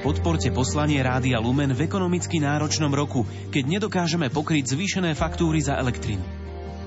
Podporte 0.00 0.48
poslanie 0.48 0.96
Rádia 1.04 1.36
Lumen 1.44 1.76
v 1.76 1.84
ekonomicky 1.84 2.40
náročnom 2.40 2.88
roku, 2.88 3.28
keď 3.52 3.64
nedokážeme 3.68 4.32
pokryť 4.32 4.72
zvýšené 4.72 5.12
faktúry 5.12 5.60
za 5.60 5.76
elektrinu. 5.76 6.24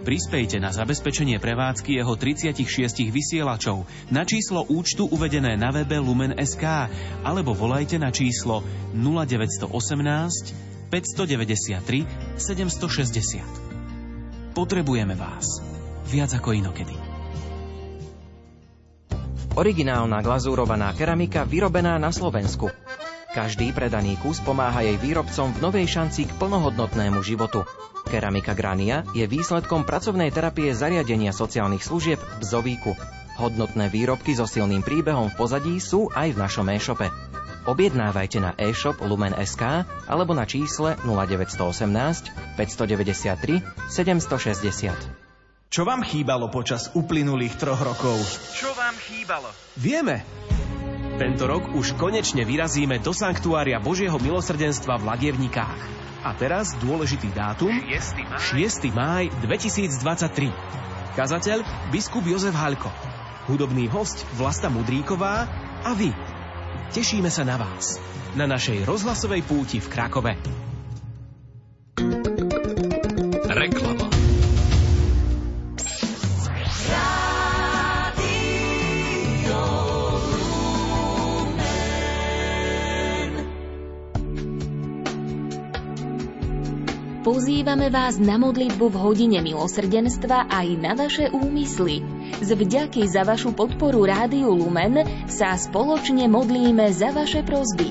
Prispejte 0.01 0.57
na 0.57 0.73
zabezpečenie 0.73 1.37
prevádzky 1.37 2.01
jeho 2.01 2.17
36 2.17 2.65
vysielačov 3.13 3.85
na 4.09 4.25
číslo 4.25 4.65
účtu 4.65 5.05
uvedené 5.05 5.53
na 5.53 5.69
webe 5.69 6.01
Lumen.sk 6.01 6.89
alebo 7.21 7.53
volajte 7.53 8.01
na 8.01 8.09
číslo 8.09 8.65
0918 8.97 10.89
593 10.89 12.41
760. 12.41 14.57
Potrebujeme 14.57 15.13
vás. 15.13 15.61
Viac 16.09 16.33
ako 16.33 16.57
inokedy. 16.57 16.97
Originálna 19.53 20.17
glazúrovaná 20.25 20.97
keramika 20.97 21.45
vyrobená 21.45 22.01
na 22.01 22.09
Slovensku. 22.09 22.73
Každý 23.33 23.73
predaný 23.73 24.13
kus 24.21 24.37
pomáha 24.45 24.85
jej 24.85 24.93
výrobcom 24.93 25.49
v 25.57 25.61
novej 25.65 25.89
šanci 25.89 26.29
k 26.29 26.37
plnohodnotnému 26.37 27.17
životu. 27.25 27.65
Keramika 28.05 28.53
Grania 28.53 29.09
je 29.17 29.25
výsledkom 29.25 29.89
pracovnej 29.89 30.29
terapie 30.29 30.69
zariadenia 30.69 31.33
sociálnych 31.33 31.81
služieb 31.81 32.21
v 32.21 32.33
Bzovíku. 32.45 32.93
Hodnotné 33.41 33.89
výrobky 33.89 34.37
so 34.37 34.45
silným 34.45 34.85
príbehom 34.85 35.33
v 35.33 35.37
pozadí 35.41 35.81
sú 35.81 36.13
aj 36.13 36.37
v 36.37 36.41
našom 36.45 36.69
e-shope. 36.77 37.09
Objednávajte 37.65 38.37
na 38.37 38.53
e-shop 38.53 39.01
Lumen.sk 39.01 39.81
alebo 40.05 40.37
na 40.37 40.45
čísle 40.45 40.93
0918 41.01 42.53
593 42.53 43.65
760. 43.89 45.73
Čo 45.73 45.89
vám 45.89 46.05
chýbalo 46.05 46.53
počas 46.53 46.93
uplynulých 46.93 47.57
troch 47.57 47.81
rokov? 47.81 48.21
Čo 48.53 48.77
vám 48.77 48.93
chýbalo? 48.93 49.49
Vieme. 49.73 50.21
Tento 51.13 51.45
rok 51.45 51.77
už 51.77 51.93
konečne 51.93 52.41
vyrazíme 52.41 52.97
do 52.97 53.13
Sanktuária 53.13 53.77
Božieho 53.77 54.17
milosrdenstva 54.17 54.97
v 54.97 55.13
Lagievnikách. 55.13 55.81
A 56.25 56.33
teraz 56.33 56.73
dôležitý 56.81 57.29
dátum 57.29 57.69
6. 57.69 58.17
máj. 58.25 58.41
6. 58.41 58.89
máj 58.89 59.25
2023. 59.45 60.49
Kazateľ 61.13 61.61
biskup 61.93 62.25
Jozef 62.25 62.57
Halko. 62.57 62.89
Hudobný 63.45 63.85
host 63.93 64.25
Vlasta 64.33 64.73
Mudríková 64.73 65.45
a 65.85 65.93
vy. 65.93 66.09
Tešíme 66.89 67.29
sa 67.29 67.45
na 67.45 67.61
vás. 67.61 68.01
Na 68.33 68.49
našej 68.49 68.81
rozhlasovej 68.81 69.45
púti 69.45 69.77
v 69.77 69.93
Krakove. 69.93 70.33
Pozývame 87.33 87.89
vás 87.89 88.21
na 88.21 88.37
modlitbu 88.37 88.93
v 88.93 88.97
hodine 89.01 89.41
milosrdenstva 89.41 90.53
aj 90.53 90.67
na 90.77 90.93
vaše 90.93 91.33
úmysly. 91.33 92.05
Z 92.45 92.53
vďaky 92.53 93.09
za 93.09 93.25
vašu 93.25 93.57
podporu 93.57 94.05
Rádiu 94.05 94.53
Lumen 94.53 95.01
sa 95.25 95.57
spoločne 95.57 96.29
modlíme 96.29 96.93
za 96.93 97.09
vaše 97.09 97.41
prozby. 97.41 97.89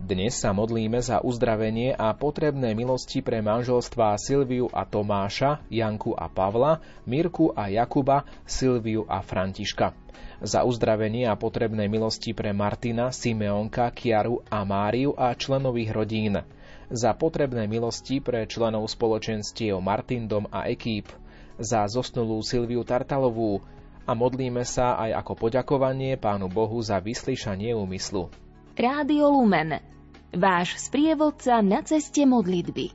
Dnes 0.00 0.40
sa 0.40 0.56
modlíme 0.56 0.96
za 1.04 1.20
uzdravenie 1.20 1.92
a 1.92 2.16
potrebné 2.16 2.72
milosti 2.72 3.20
pre 3.20 3.44
manželstvá 3.44 4.16
Silviu 4.16 4.72
a 4.72 4.88
Tomáša, 4.88 5.68
Janku 5.68 6.16
a 6.16 6.32
Pavla, 6.32 6.80
Mirku 7.04 7.52
a 7.52 7.68
Jakuba, 7.68 8.24
Silviu 8.48 9.04
a 9.04 9.20
Františka. 9.20 9.92
Za 10.40 10.64
uzdravenie 10.64 11.28
a 11.28 11.36
potrebné 11.36 11.92
milosti 11.92 12.32
pre 12.32 12.56
Martina, 12.56 13.12
Simeonka, 13.12 13.92
Kiaru 13.92 14.40
a 14.48 14.64
Máriu 14.64 15.12
a 15.12 15.36
členových 15.36 15.92
rodín. 15.92 16.40
Za 16.86 17.18
potrebné 17.18 17.66
milosti 17.66 18.22
pre 18.22 18.46
členov 18.46 18.86
spoločenstiev 18.86 19.82
Martindom 19.82 20.46
a 20.54 20.70
Ekýp. 20.70 21.10
Za 21.58 21.86
zosnulú 21.90 22.38
Silviu 22.46 22.86
Tartalovú. 22.86 23.58
A 24.06 24.14
modlíme 24.14 24.62
sa 24.62 24.94
aj 25.02 25.18
ako 25.26 25.32
poďakovanie 25.50 26.14
Pánu 26.14 26.46
Bohu 26.46 26.78
za 26.78 27.02
vyslyšanie 27.02 27.74
úmyslu. 27.74 28.30
Rádio 28.78 29.34
Lumen. 29.34 29.82
Váš 30.30 30.78
sprievodca 30.78 31.58
na 31.58 31.82
ceste 31.82 32.22
modlitby. 32.22 32.94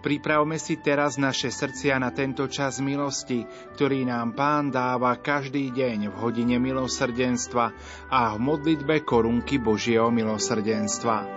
Pripravme 0.00 0.56
si 0.56 0.80
teraz 0.80 1.20
naše 1.20 1.52
srdcia 1.52 2.00
na 2.00 2.08
tento 2.08 2.48
čas 2.48 2.80
milosti, 2.80 3.44
ktorý 3.76 4.08
nám 4.08 4.32
Pán 4.32 4.72
dáva 4.72 5.12
každý 5.20 5.68
deň 5.68 6.08
v 6.08 6.14
hodine 6.16 6.56
milosrdenstva 6.56 7.76
a 8.08 8.32
v 8.32 8.38
modlitbe 8.40 9.04
korunky 9.04 9.60
Božieho 9.60 10.08
milosrdenstva. 10.08 11.28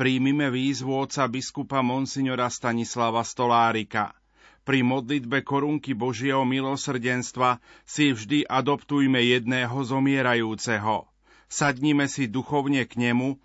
Príjmime 0.00 0.48
výzvu 0.48 0.96
oca 0.96 1.28
biskupa 1.28 1.84
Monsignora 1.84 2.48
Stanislava 2.48 3.20
Stolárika. 3.20 4.16
Pri 4.64 4.80
modlitbe 4.80 5.44
korunky 5.44 5.92
Božieho 5.92 6.48
milosrdenstva 6.48 7.60
si 7.84 8.16
vždy 8.16 8.48
adoptujme 8.48 9.20
jedného 9.20 9.76
zomierajúceho. 9.84 11.04
Sadnime 11.52 12.08
si 12.08 12.32
duchovne 12.32 12.88
k 12.88 12.96
nemu 12.96 13.44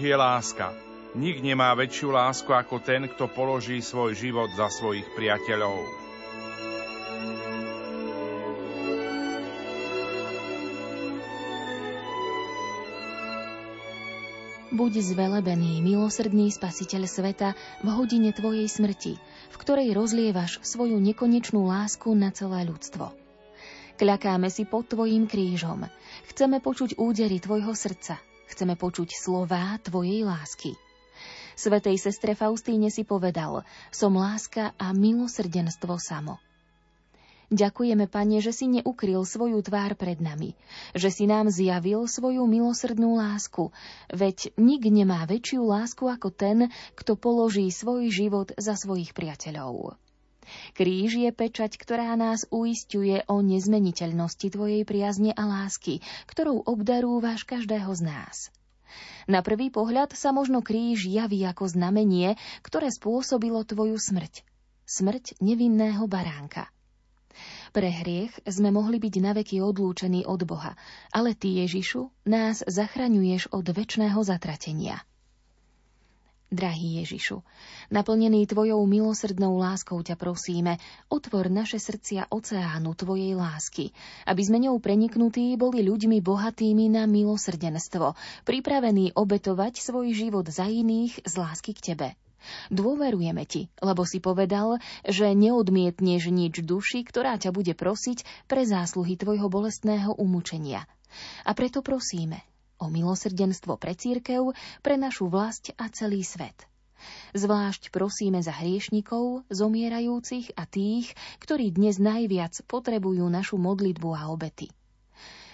Je 0.00 0.16
láska. 0.16 0.72
Nik 1.12 1.42
nemá 1.42 1.74
väčšiu 1.74 2.14
lásku 2.14 2.48
ako 2.48 2.80
ten, 2.80 3.10
kto 3.10 3.28
položí 3.28 3.82
svoj 3.82 4.14
život 4.16 4.48
za 4.54 4.70
svojich 4.70 5.04
priateľov. 5.18 6.00
Buď 14.70 15.02
zvelebený, 15.02 15.82
milosrdný 15.82 16.54
spasiteľ 16.54 17.10
sveta 17.10 17.58
v 17.82 17.88
hodine 17.90 18.30
Tvojej 18.30 18.70
smrti, 18.70 19.18
v 19.50 19.56
ktorej 19.58 19.90
rozlievaš 19.98 20.62
svoju 20.62 20.94
nekonečnú 21.02 21.66
lásku 21.66 22.06
na 22.14 22.30
celé 22.30 22.70
ľudstvo. 22.70 23.10
Kľakáme 23.98 24.46
si 24.46 24.64
pod 24.64 24.86
Tvojim 24.86 25.26
krížom. 25.26 25.90
Chceme 26.30 26.62
počuť 26.62 26.96
údery 27.02 27.42
Tvojho 27.42 27.74
srdca. 27.74 28.29
Chceme 28.50 28.74
počuť 28.74 29.14
slová 29.14 29.78
Tvojej 29.78 30.26
lásky. 30.26 30.74
Svetej 31.54 32.02
sestre 32.02 32.34
Faustíne 32.34 32.90
si 32.90 33.06
povedal, 33.06 33.62
som 33.94 34.10
láska 34.18 34.74
a 34.74 34.90
milosrdenstvo 34.90 35.94
samo. 36.02 36.42
Ďakujeme, 37.50 38.06
Pane, 38.06 38.38
že 38.38 38.54
si 38.54 38.70
neukryl 38.70 39.26
svoju 39.26 39.58
tvár 39.62 39.98
pred 39.98 40.22
nami, 40.22 40.54
že 40.94 41.10
si 41.10 41.26
nám 41.26 41.50
zjavil 41.50 42.06
svoju 42.06 42.46
milosrdnú 42.46 43.18
lásku, 43.18 43.74
veď 44.10 44.54
nik 44.54 44.86
nemá 44.86 45.26
väčšiu 45.26 45.66
lásku 45.66 46.06
ako 46.06 46.30
ten, 46.30 46.70
kto 46.94 47.18
položí 47.18 47.66
svoj 47.74 48.06
život 48.10 48.54
za 48.54 48.78
svojich 48.78 49.14
priateľov. 49.14 49.98
Kríž 50.74 51.20
je 51.20 51.30
pečať, 51.30 51.76
ktorá 51.76 52.16
nás 52.16 52.48
uistuje 52.48 53.22
o 53.28 53.40
nezmeniteľnosti 53.44 54.46
Tvojej 54.50 54.82
priazne 54.88 55.30
a 55.36 55.46
lásky, 55.46 56.00
ktorou 56.26 56.64
obdarúvaš 56.64 57.44
každého 57.46 57.92
z 57.94 58.02
nás. 58.04 58.36
Na 59.30 59.46
prvý 59.46 59.70
pohľad 59.70 60.18
sa 60.18 60.34
možno 60.34 60.64
kríž 60.64 61.06
javí 61.06 61.46
ako 61.46 61.70
znamenie, 61.70 62.34
ktoré 62.66 62.90
spôsobilo 62.90 63.62
Tvoju 63.62 63.94
smrť. 63.94 64.42
Smrť 64.88 65.38
nevinného 65.38 66.02
baránka. 66.10 66.66
Pre 67.70 67.86
hriech 67.86 68.34
sme 68.50 68.74
mohli 68.74 68.98
byť 68.98 69.14
naveky 69.22 69.62
odlúčení 69.62 70.26
od 70.26 70.42
Boha, 70.42 70.74
ale 71.14 71.38
Ty, 71.38 71.62
Ježišu, 71.62 72.10
nás 72.26 72.66
zachraňuješ 72.66 73.54
od 73.54 73.70
väčšného 73.70 74.18
zatratenia. 74.26 74.98
Drahý 76.50 76.98
Ježišu, 76.98 77.46
naplnený 77.94 78.42
Tvojou 78.50 78.82
milosrdnou 78.82 79.54
láskou 79.54 80.02
ťa 80.02 80.18
prosíme, 80.18 80.82
otvor 81.06 81.46
naše 81.46 81.78
srdcia 81.78 82.26
oceánu 82.26 82.90
Tvojej 82.98 83.38
lásky, 83.38 83.94
aby 84.26 84.42
sme 84.42 84.58
ňou 84.66 84.82
preniknutí 84.82 85.54
boli 85.54 85.86
ľuďmi 85.86 86.18
bohatými 86.18 86.90
na 86.90 87.06
milosrdenstvo, 87.06 88.18
pripravení 88.42 89.14
obetovať 89.14 89.78
svoj 89.78 90.10
život 90.10 90.50
za 90.50 90.66
iných 90.66 91.22
z 91.22 91.34
lásky 91.38 91.70
k 91.70 91.94
Tebe. 91.94 92.08
Dôverujeme 92.74 93.46
Ti, 93.46 93.70
lebo 93.78 94.02
si 94.02 94.18
povedal, 94.18 94.82
že 95.06 95.30
neodmietneš 95.30 96.34
nič 96.34 96.66
duši, 96.66 97.06
ktorá 97.06 97.38
ťa 97.38 97.54
bude 97.54 97.78
prosiť 97.78 98.26
pre 98.50 98.66
zásluhy 98.66 99.14
Tvojho 99.14 99.46
bolestného 99.46 100.18
umúčenia. 100.18 100.82
A 101.46 101.54
preto 101.54 101.78
prosíme, 101.78 102.42
o 102.80 102.88
milosrdenstvo 102.88 103.76
pre 103.76 103.92
církev, 103.92 104.56
pre 104.80 104.96
našu 104.96 105.28
vlast 105.28 105.70
a 105.76 105.86
celý 105.92 106.24
svet. 106.24 106.66
Zvlášť 107.32 107.92
prosíme 107.94 108.44
za 108.44 108.52
hriešnikov, 108.52 109.48
zomierajúcich 109.48 110.52
a 110.56 110.68
tých, 110.68 111.12
ktorí 111.40 111.72
dnes 111.72 111.96
najviac 111.96 112.60
potrebujú 112.68 113.24
našu 113.28 113.56
modlitbu 113.56 114.08
a 114.12 114.28
obety. 114.28 114.68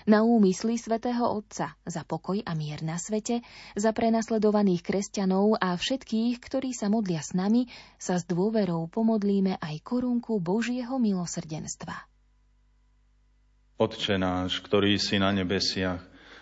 Na 0.06 0.22
úmysly 0.22 0.78
svätého 0.78 1.26
Otca 1.26 1.74
za 1.82 2.02
pokoj 2.06 2.38
a 2.46 2.54
mier 2.54 2.78
na 2.86 2.94
svete, 2.94 3.42
za 3.74 3.90
prenasledovaných 3.90 4.86
kresťanov 4.86 5.58
a 5.58 5.74
všetkých, 5.74 6.38
ktorí 6.38 6.70
sa 6.70 6.86
modlia 6.86 7.26
s 7.26 7.34
nami, 7.34 7.66
sa 7.98 8.14
s 8.14 8.22
dôverou 8.22 8.86
pomodlíme 8.86 9.58
aj 9.58 9.82
korunku 9.82 10.38
Božieho 10.38 11.02
milosrdenstva. 11.02 12.06
Otče 13.82 14.14
náš, 14.14 14.62
ktorý 14.62 14.94
si 14.94 15.18
na 15.18 15.34
nebesiach, 15.34 16.15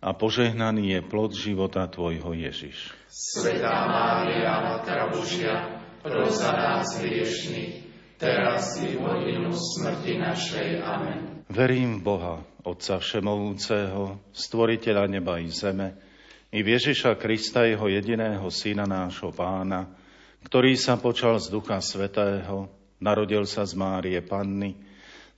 a 0.00 0.12
požehnaný 0.12 0.96
je 0.96 1.00
plod 1.04 1.32
života 1.32 1.88
Tvojho 1.88 2.36
Ježiš. 2.36 2.92
Svetá 3.08 3.88
Mária, 3.88 4.60
Matka 4.60 5.08
Božia, 5.08 5.80
pros 6.04 6.38
za 6.38 6.52
nás 6.52 7.00
hriešných, 7.00 7.74
teraz 8.20 8.76
i 8.84 8.94
v 8.94 9.02
hodinu 9.02 9.50
smrti 9.52 10.20
našej. 10.20 10.68
Amen. 10.84 11.42
Verím 11.48 12.00
v 12.00 12.02
Boha, 12.04 12.36
Otca 12.66 13.00
Všemovúceho, 13.00 14.20
Stvoriteľa 14.34 15.04
neba 15.08 15.40
i 15.40 15.48
zeme, 15.48 15.96
i 16.52 16.62
v 16.62 16.78
Ježiša 16.78 17.18
Krista, 17.18 17.66
Jeho 17.66 17.90
jediného 17.90 18.46
Syna, 18.52 18.86
nášho 18.86 19.34
Pána, 19.34 19.90
ktorý 20.46 20.78
sa 20.78 20.94
počal 21.00 21.42
z 21.42 21.50
Ducha 21.50 21.82
Svetého, 21.82 22.70
narodil 23.02 23.42
sa 23.48 23.66
z 23.66 23.74
Márie 23.74 24.20
Panny, 24.22 24.78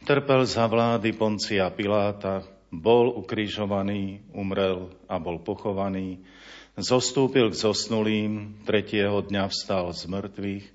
trpel 0.04 0.44
za 0.44 0.68
vlády 0.68 1.16
Poncia 1.16 1.70
Piláta, 1.72 2.57
bol 2.68 3.12
ukrižovaný, 3.16 4.20
umrel 4.36 4.92
a 5.08 5.16
bol 5.16 5.40
pochovaný, 5.40 6.20
zostúpil 6.76 7.50
k 7.50 7.60
zosnulým, 7.60 8.62
tretieho 8.68 9.24
dňa 9.24 9.48
vstal 9.48 9.90
z 9.96 10.04
mŕtvych, 10.06 10.66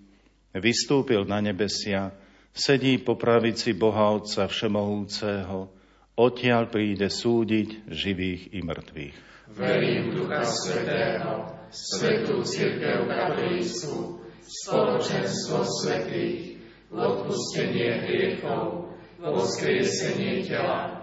vystúpil 0.57 1.23
na 1.29 1.39
nebesia, 1.39 2.13
sedí 2.53 2.97
po 2.97 3.17
pravici 3.17 3.77
Boha 3.77 4.13
Otca 4.13 4.49
Všemohúceho, 4.49 5.69
odtiaľ 6.17 6.69
príde 6.69 7.09
súdiť 7.09 7.89
živých 7.89 8.53
i 8.53 8.59
mŕtvych. 8.61 9.17
Verím 9.53 10.17
Ducha 10.17 10.45
Svetého, 10.45 11.45
Svetú 11.69 12.41
Církev 12.41 13.05
Katolícku, 13.05 14.21
spoločenstvo 14.41 15.61
svetých, 15.61 16.57
odpustenie 16.93 18.05
hriechov, 18.05 18.93
voskriesenie 19.17 20.45
tela, 20.45 21.02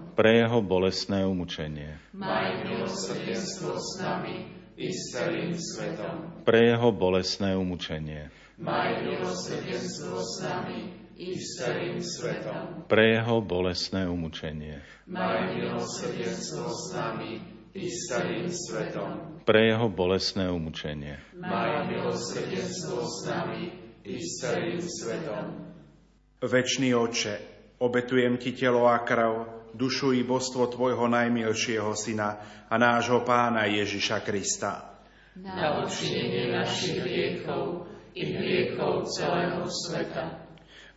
pre 0.15 0.43
jeho 0.43 0.59
bolestné 0.59 1.23
umúčenie. 1.23 1.95
Maj 2.11 2.67
milosrdenstvo 2.67 3.79
s 3.79 3.89
nami 4.03 4.51
i 4.75 4.91
s 4.91 5.15
celým 5.15 5.55
svetom. 5.55 6.43
Pre 6.43 6.59
jeho 6.59 6.89
bolestné 6.91 7.55
umúčenie. 7.55 8.27
Maj 8.59 9.07
milosrdenstvo 9.07 10.19
s 10.19 10.33
nami 10.43 10.79
i 11.15 11.37
s 11.37 11.61
celým 11.61 11.97
svetom. 12.03 12.85
Pre 12.91 13.03
jeho 13.17 13.39
bolestné 13.41 14.05
umúčenie. 14.05 14.83
Maj 15.07 15.55
milosrdenstvo 15.55 16.65
s 16.67 16.85
nami 16.93 17.31
i 17.71 17.85
s 17.87 18.11
celým 18.11 18.51
svetom. 18.51 19.41
Pre 19.47 19.61
jeho 19.63 19.87
bolestné 19.87 20.51
umúčenie. 20.51 21.17
Maj 21.39 21.87
milosrdenstvo 21.87 22.99
s 23.07 23.17
nami 23.31 23.63
i 24.03 24.15
s 24.19 24.43
celým 24.43 24.81
svetom. 24.81 25.45
Večný 26.41 26.97
Oče, 26.97 27.35
obetujem 27.79 28.41
Ti 28.41 28.51
telo 28.57 28.89
a 28.89 28.97
krv, 29.05 29.60
dušu 29.73 30.13
i 30.13 30.23
božstvo 30.23 30.67
Tvojho 30.67 31.07
najmilšieho 31.07 31.91
Syna 31.95 32.37
a 32.69 32.75
nášho 32.77 33.23
Pána 33.23 33.65
Ježiša 33.67 34.23
Krista. 34.23 35.03
Na 35.39 35.79
odčinenie 35.79 36.51
našich 36.51 36.99
hriechov 36.99 37.87
i 38.11 38.23
hriechov 38.35 39.07
celého 39.07 39.63
sveta. 39.67 40.43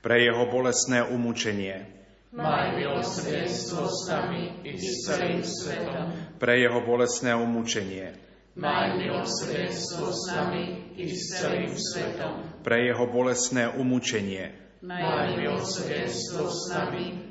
Pre 0.03 0.17
Jeho 0.19 0.51
bolestné 0.51 1.07
umúčenie. 1.07 1.87
Maj 2.35 2.75
milosrdenstvo 2.75 3.87
s 3.87 4.11
nami 4.11 4.67
i 4.67 4.75
s 4.75 5.07
celým 5.07 5.39
svetom. 5.47 6.11
Pre 6.43 6.55
Jeho 6.59 6.83
bolestné 6.83 7.31
umúčenie. 7.39 8.11
Maj 8.59 8.99
milosrdenstvo 8.99 10.11
s 10.11 10.23
nami 10.35 10.95
i 10.99 11.07
s 11.15 11.39
celým 11.39 11.71
svetom. 11.79 12.63
Pre 12.67 12.75
Jeho 12.75 13.07
bolestné 13.07 13.71
umúčenie. 13.71 14.51
Maj 14.83 15.39
milosrdenstvo 15.39 16.51
s 16.51 16.75
nami 16.75 17.24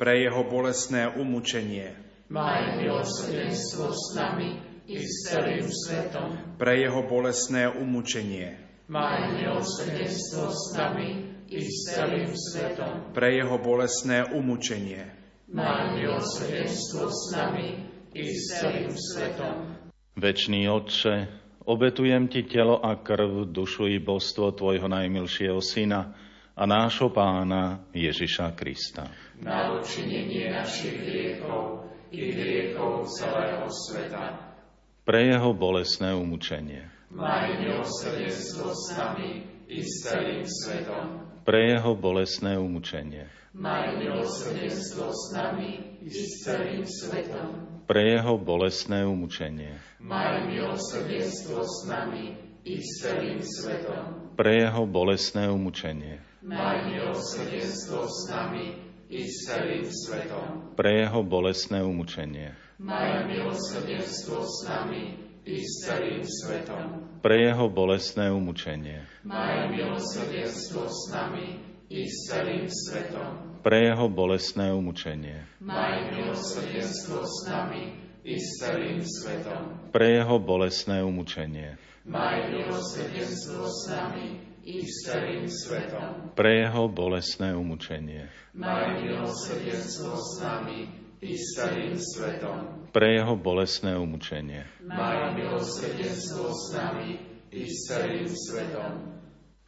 Pre 0.00 0.16
Jeho 0.16 0.48
bolestné 0.48 1.12
umúčenie. 1.12 1.92
Maj 2.32 2.80
milosrdenstvo 2.80 3.92
s 3.92 4.16
nami 4.16 4.56
i 4.88 4.96
s 4.96 5.28
celým 5.28 5.68
svetom. 5.68 6.56
Pre 6.56 6.72
Jeho 6.72 7.04
bolestné 7.04 7.68
umúčenie. 7.68 8.56
Maj 8.88 9.36
milosrdenstvo 9.36 10.48
s 10.48 10.72
nami 10.72 11.08
i 11.52 11.60
s 11.60 11.92
celým 11.92 12.32
svetom. 12.32 13.12
Pre 13.12 13.28
Jeho 13.28 13.60
bolestné 13.60 14.24
umúčenie. 14.32 15.04
Maj 15.52 15.92
milosrdenstvo 15.92 17.04
s 17.12 17.36
nami 17.36 17.84
i 18.16 18.24
s 18.24 18.56
celým 18.56 18.96
svetom. 18.96 19.84
Večný 20.16 20.64
Otče, 20.72 21.28
obetujem 21.68 22.32
Ti 22.32 22.48
telo 22.48 22.80
a 22.80 22.96
krv, 22.96 23.52
dušu 23.52 23.92
i 23.92 24.00
božstvo 24.00 24.56
Tvojho 24.56 24.88
najmilšieho 24.88 25.60
Syna 25.60 26.16
a 26.56 26.62
nášho 26.64 27.12
Pána 27.12 27.84
Ježiša 27.92 28.56
Krista. 28.56 29.29
Na 29.40 29.72
odčinenie 29.72 30.52
našich 30.52 31.00
hriechov 31.00 31.88
i 32.12 32.28
hriechov 32.28 33.08
celého 33.08 33.64
sveta. 33.72 34.36
Pre 35.08 35.16
Jeho 35.16 35.56
bolestné 35.56 36.12
umúčenie. 36.12 36.84
Maj 37.08 37.56
milosrdenstvo 37.56 38.68
s 38.68 38.94
nami 39.00 39.48
i 39.64 39.80
s 39.80 40.04
celým 40.04 40.44
svetom. 40.44 41.24
Pre 41.48 41.56
Jeho 41.56 41.96
bolestné 41.96 42.60
umúčenie. 42.60 43.32
Maj 43.56 43.96
milosrdenstvo 43.96 45.08
s 45.08 45.32
nami 45.32 45.98
i 46.04 46.08
s 46.12 46.44
celým 46.44 46.84
svetom. 46.84 47.48
Pre 47.88 48.02
Jeho 48.04 48.36
bolestné 48.36 49.08
umúčenie. 49.08 49.72
Maj 50.04 50.46
milosrdenstvo 50.52 51.64
s 51.64 51.88
nami 51.88 52.36
i 52.68 52.76
s 52.76 53.02
celým 53.02 53.40
svetom. 53.40 54.36
Pre 54.36 54.52
Jeho 54.52 54.84
bolestné 54.84 55.48
umúčenie. 55.48 56.20
Maj 56.44 56.92
milosrdenstvo 56.92 58.04
s 58.04 58.28
nami 58.28 58.89
i 59.10 59.26
s 59.26 59.50
celým 59.50 59.84
svetom. 59.90 60.78
Pre 60.78 60.90
Jeho 61.02 61.20
bolestné 61.26 61.82
umúčenie. 61.82 62.54
Maj 62.78 63.26
milosrdenstvo 63.26 64.46
s 64.46 64.64
nami 64.70 65.18
i 65.42 65.58
s 65.66 65.84
celým 65.84 66.22
svetom. 66.22 67.18
Pre 67.18 67.34
Jeho 67.34 67.66
bolestné 67.66 68.30
umúčenie. 68.30 69.02
Maj 69.26 69.68
milosrdenstvo 69.74 70.86
s 70.86 71.10
nami 71.10 71.58
i 71.90 72.06
s 72.06 72.30
celým 72.30 72.70
svetom. 72.70 73.60
Pre 73.66 73.78
Jeho 73.82 74.06
bolestné 74.06 74.70
umúčenie. 74.70 75.42
Maj 75.58 76.14
milosrdenstvo 76.14 77.18
s 77.26 77.38
nami 77.50 77.82
i 78.22 78.38
s 78.38 78.62
celým 78.62 79.02
svetom. 79.02 79.90
Pre 79.90 80.06
Jeho 80.06 80.38
bolestné 80.38 81.02
umúčenie. 81.02 81.74
Maj 82.06 82.46
milosrdenstvo 82.48 83.66
s 83.66 83.90
nami 83.90 84.49
i 84.64 84.84
s 84.84 85.08
celým 85.08 85.48
svetom. 85.48 86.36
Pre 86.36 86.52
Jeho 86.52 86.88
bolestné 86.88 87.56
umúčenie. 87.56 88.28
Maj 88.52 89.00
milosrdenstvo 89.00 90.12
s 90.18 90.30
nami 90.42 90.78
i 91.22 91.32
s 91.36 91.56
celým 91.56 91.96
svetom. 91.96 92.88
Pre 92.92 93.08
Jeho 93.08 93.34
bolestné 93.38 93.96
umúčenie. 93.96 94.68
Maj 94.84 95.38
milosrdenstvo 95.38 96.52
s 96.52 96.64
nami 96.76 97.10
i 97.54 97.62
s 97.64 97.88
celým 97.88 98.28
svetom. 98.28 99.20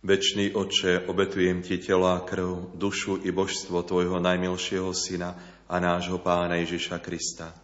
Večný 0.02 0.50
Oče, 0.50 1.06
obetujem 1.06 1.62
Ti 1.62 1.78
telo 1.78 2.10
a 2.10 2.26
krv, 2.26 2.74
dušu 2.74 3.22
i 3.22 3.30
božstvo 3.30 3.86
Tvojho 3.86 4.18
najmilšieho 4.18 4.90
Syna 4.90 5.38
a 5.70 5.78
nášho 5.78 6.18
Pána 6.18 6.58
Ježiša 6.58 6.98
Krista. 6.98 7.54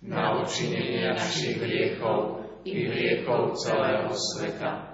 Na 0.00 0.40
učinenie 0.40 1.12
našich 1.12 1.60
hriechov 1.60 2.40
i 2.64 2.88
hriechov 2.88 3.56
celého 3.60 4.08
sveta. 4.16 4.93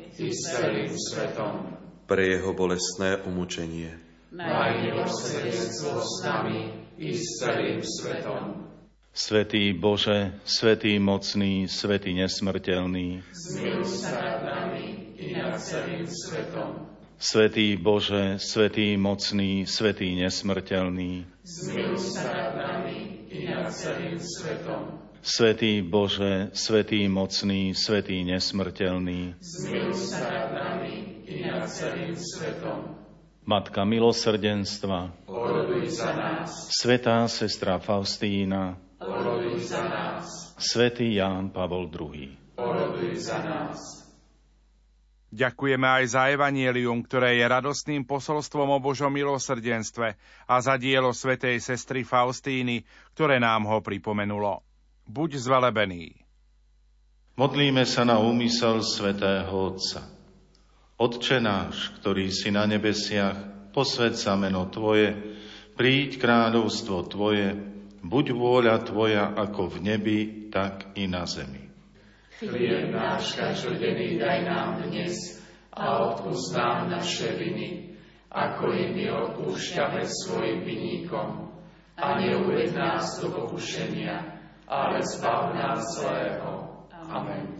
i 0.19 0.27
s 0.31 0.39
celým 0.51 0.91
svetom. 0.91 1.77
Pre 2.07 2.23
Jeho 2.23 2.51
bolestné 2.51 3.23
umúčenie. 3.23 3.95
Maj 4.31 4.79
milosrdenstvo 4.83 5.99
s 5.99 6.23
nami 6.23 6.87
i 6.99 7.15
s 7.15 7.39
celým 7.39 7.83
svetom. 7.83 8.71
Svetý 9.11 9.75
Bože, 9.75 10.39
Svetý 10.47 10.95
mocný, 10.95 11.67
Svetý 11.67 12.15
nesmrteľný, 12.15 13.19
Zmiluj 13.35 14.07
sa 14.07 14.15
nad 14.23 14.39
nami 14.47 15.19
i 15.19 15.35
nad 15.35 15.59
celým 15.59 16.07
svetom. 16.07 16.87
Svetý 17.19 17.75
Bože, 17.75 18.39
Svetý 18.39 18.95
mocný, 18.95 19.67
Svetý 19.67 20.15
nesmrteľný, 20.15 21.27
Zmiluj 21.43 21.99
sa 21.99 22.23
nad 22.31 22.51
nami 22.55 23.27
i 23.27 23.51
nad 23.51 23.67
celým 23.67 24.15
svetom. 24.15 25.10
Svetý 25.21 25.85
Bože, 25.85 26.49
Svetý 26.57 27.05
mocný, 27.05 27.77
Svetý 27.77 28.25
nesmrteľný, 28.25 29.37
Zmiluj 29.37 29.93
sa 29.93 30.25
nad 30.25 30.49
nami 30.49 31.21
i 31.29 31.45
nad 31.45 31.69
celým 31.69 32.17
svetom. 32.17 32.97
Matka 33.45 33.85
milosrdenstva, 33.85 35.29
Oroduj 35.29 35.93
za 35.93 36.09
nás, 36.17 36.73
Svetá 36.73 37.21
sestra 37.29 37.77
Faustína, 37.77 38.81
oroduj 38.97 39.61
za 39.69 39.85
nás, 39.85 40.57
Svetý 40.57 41.13
Ján 41.13 41.53
Pavol 41.53 41.85
II. 41.93 42.57
oroduj 42.57 43.13
za 43.21 43.45
nás. 43.45 43.77
Ďakujeme 45.29 45.85
aj 45.85 46.05
za 46.17 46.33
evanielium, 46.33 47.05
ktoré 47.05 47.37
je 47.37 47.45
radostným 47.45 48.09
posolstvom 48.09 48.73
o 48.73 48.79
Božom 48.81 49.13
milosrdenstve 49.13 50.17
a 50.49 50.55
za 50.59 50.81
dielo 50.81 51.13
svätej 51.13 51.61
sestry 51.61 52.01
Faustíny, 52.01 52.83
ktoré 53.13 53.37
nám 53.37 53.69
ho 53.69 53.85
pripomenulo. 53.85 54.65
Buď 55.09 55.41
zvelebený. 55.41 56.21
Modlíme 57.39 57.87
sa 57.89 58.05
na 58.05 58.21
úmysel 58.21 58.85
svätého 58.85 59.49
Otca. 59.49 60.05
Otče 61.01 61.41
náš, 61.41 61.89
ktorý 61.97 62.29
si 62.29 62.53
na 62.53 62.69
nebesiach, 62.69 63.71
posved 63.73 64.13
sa 64.13 64.37
meno 64.37 64.69
Tvoje, 64.69 65.17
príď 65.73 66.21
kráľovstvo 66.21 67.09
Tvoje, 67.09 67.57
buď 68.05 68.25
vôľa 68.35 68.77
Tvoja 68.85 69.33
ako 69.33 69.73
v 69.73 69.77
nebi, 69.81 70.19
tak 70.53 70.93
i 70.93 71.09
na 71.09 71.25
zemi. 71.25 71.65
Chlieb 72.37 72.93
náš 72.93 73.33
každodenný 73.37 74.21
daj 74.21 74.39
nám 74.45 74.85
dnes 74.85 75.13
a 75.73 76.09
odpúsť 76.13 76.57
nám 76.57 76.89
naše 76.89 77.37
viny, 77.37 77.97
ako 78.29 78.69
i 78.73 78.83
my 78.93 79.05
odpúšťame 79.09 80.01
svojim 80.05 80.61
vinníkom. 80.61 81.49
A 82.01 82.17
neuved 82.17 82.73
nás 82.73 83.21
do 83.21 83.29
pokušenia, 83.29 84.40
ale 84.71 85.03
zbav 85.03 85.51
nás 85.51 85.83
zlého. 85.99 86.71
Amen. 87.11 87.59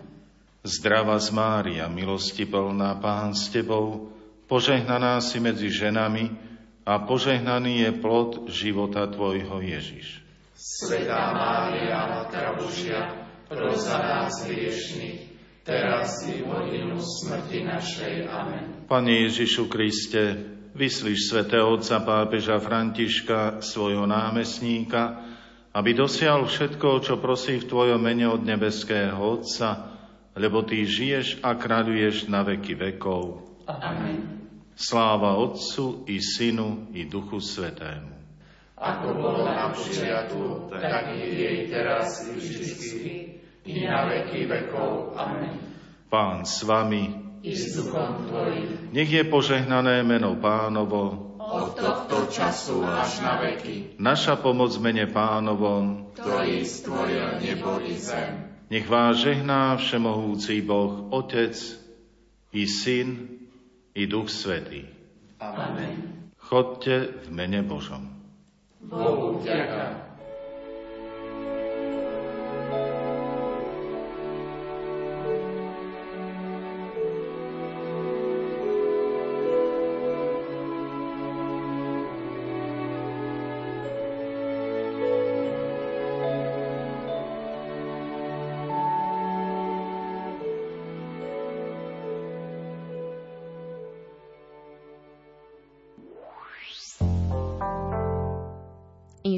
Zdrava 0.63 1.19
z 1.19 1.29
Mária, 1.35 1.91
milosti 1.91 2.47
plná 2.47 2.95
Pán 3.03 3.35
s 3.35 3.51
Tebou, 3.51 4.15
požehnaná 4.47 5.19
si 5.19 5.43
medzi 5.43 5.67
ženami 5.67 6.31
a 6.87 7.03
požehnaný 7.03 7.83
je 7.83 7.91
plod 7.99 8.47
života 8.47 9.11
Tvojho 9.11 9.59
Ježiš. 9.59 10.23
Svetá 10.55 11.35
Mária, 11.35 11.99
Matka 12.07 12.55
Božia, 12.55 13.27
pros 13.49 13.89
za 13.89 13.97
nás 13.99 14.47
hriešných, 14.47 15.19
teraz 15.67 16.23
i 16.29 16.39
v 16.39 16.47
hodinu 16.47 16.95
smrti 17.01 17.65
našej. 17.65 18.13
Amen. 18.29 18.87
Pane 18.87 19.27
Ježišu 19.27 19.67
Kriste, 19.67 20.37
vyslíš 20.77 21.27
svätého 21.33 21.67
otca 21.75 21.99
pápeža 22.05 22.61
Františka, 22.61 23.59
svojho 23.59 24.05
námestníka, 24.07 25.30
aby 25.71 25.95
dosial 25.95 26.43
všetko, 26.43 26.99
čo 26.99 27.15
prosí 27.19 27.63
v 27.63 27.67
Tvojom 27.67 28.01
mene 28.03 28.27
od 28.27 28.43
nebeského 28.43 29.15
Otca, 29.15 29.95
lebo 30.35 30.63
Ty 30.67 30.83
žiješ 30.83 31.39
a 31.43 31.55
kráľuješ 31.55 32.27
na 32.27 32.43
veky 32.43 32.75
vekov. 32.75 33.43
Amen. 33.67 34.43
Sláva 34.75 35.39
Otcu 35.39 36.07
i 36.07 36.19
Synu 36.19 36.91
i 36.95 37.07
Duchu 37.07 37.39
Svetému. 37.39 38.11
Ako 38.81 39.13
bolo 39.13 39.45
na 39.45 39.69
počiatku, 39.69 40.73
tak 40.73 41.13
i 41.13 41.37
jej 41.37 41.69
teraz 41.69 42.25
i 42.25 42.33
vždycky, 42.33 43.13
i 43.69 43.85
na 43.85 44.09
veky 44.09 44.49
vekov. 44.49 45.13
Amen. 45.13 45.53
Pán 46.09 46.43
s 46.43 46.65
vami, 46.65 47.13
I 47.45 47.53
s 47.53 47.77
duchom 47.77 48.25
Tvojim, 48.25 48.89
nech 48.89 49.09
je 49.09 49.21
požehnané 49.21 50.01
meno 50.01 50.33
Pánovo, 50.41 51.20
od 51.51 51.75
tohto 51.75 52.31
času 52.31 52.79
až 52.87 53.19
na 53.19 53.43
veky, 53.43 53.99
naša 53.99 54.39
pomoc 54.39 54.71
mene 54.79 55.03
Pánovom, 55.11 56.15
ktorý 56.15 56.63
stvoril 56.63 57.43
nebo 57.43 57.83
i 57.83 57.99
zem. 57.99 58.55
nech 58.71 58.87
vás 58.87 59.19
žehná 59.19 59.75
Všemohúci 59.75 60.63
Boh, 60.63 61.11
Otec 61.11 61.55
i 62.55 62.63
Syn 62.63 63.27
i 63.91 64.07
Duch 64.07 64.31
Svetý. 64.31 64.87
Amen. 65.43 66.31
Chodte 66.39 67.11
v 67.23 67.27
mene 67.31 67.63
Božom. 67.63 68.07
Bohu 68.79 69.39
vďaka. 69.39 70.10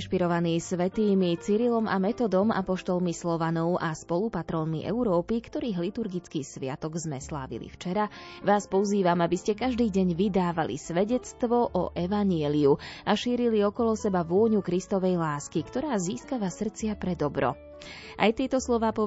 Inšpirovaný 0.04 0.60
svetými 0.60 1.40
Cyrilom 1.40 1.88
a 1.88 1.96
Metodom, 1.96 2.52
apoštolmi 2.52 3.16
Slovanov 3.16 3.80
a 3.80 3.96
spolupatrónmi 3.96 4.84
Európy, 4.84 5.40
ktorých 5.40 5.80
liturgický 5.80 6.44
sviatok 6.44 7.00
sme 7.00 7.24
slávili 7.24 7.72
včera, 7.72 8.12
vás 8.44 8.68
pozývam, 8.68 9.24
aby 9.24 9.40
ste 9.40 9.56
každý 9.56 9.88
deň 9.88 10.12
vydávali 10.12 10.76
svedectvo 10.76 11.72
o 11.72 11.96
Evanieliu 11.96 12.76
a 13.08 13.16
šírili 13.16 13.64
okolo 13.64 13.96
seba 13.96 14.28
vôňu 14.28 14.60
Kristovej 14.60 15.16
lásky, 15.16 15.64
ktorá 15.64 15.96
získava 15.96 16.52
srdcia 16.52 17.00
pre 17.00 17.16
dobro. 17.16 17.56
Aj 18.20 18.32
tieto 18.32 18.64
slova 18.64 18.92
povedal 18.92 19.04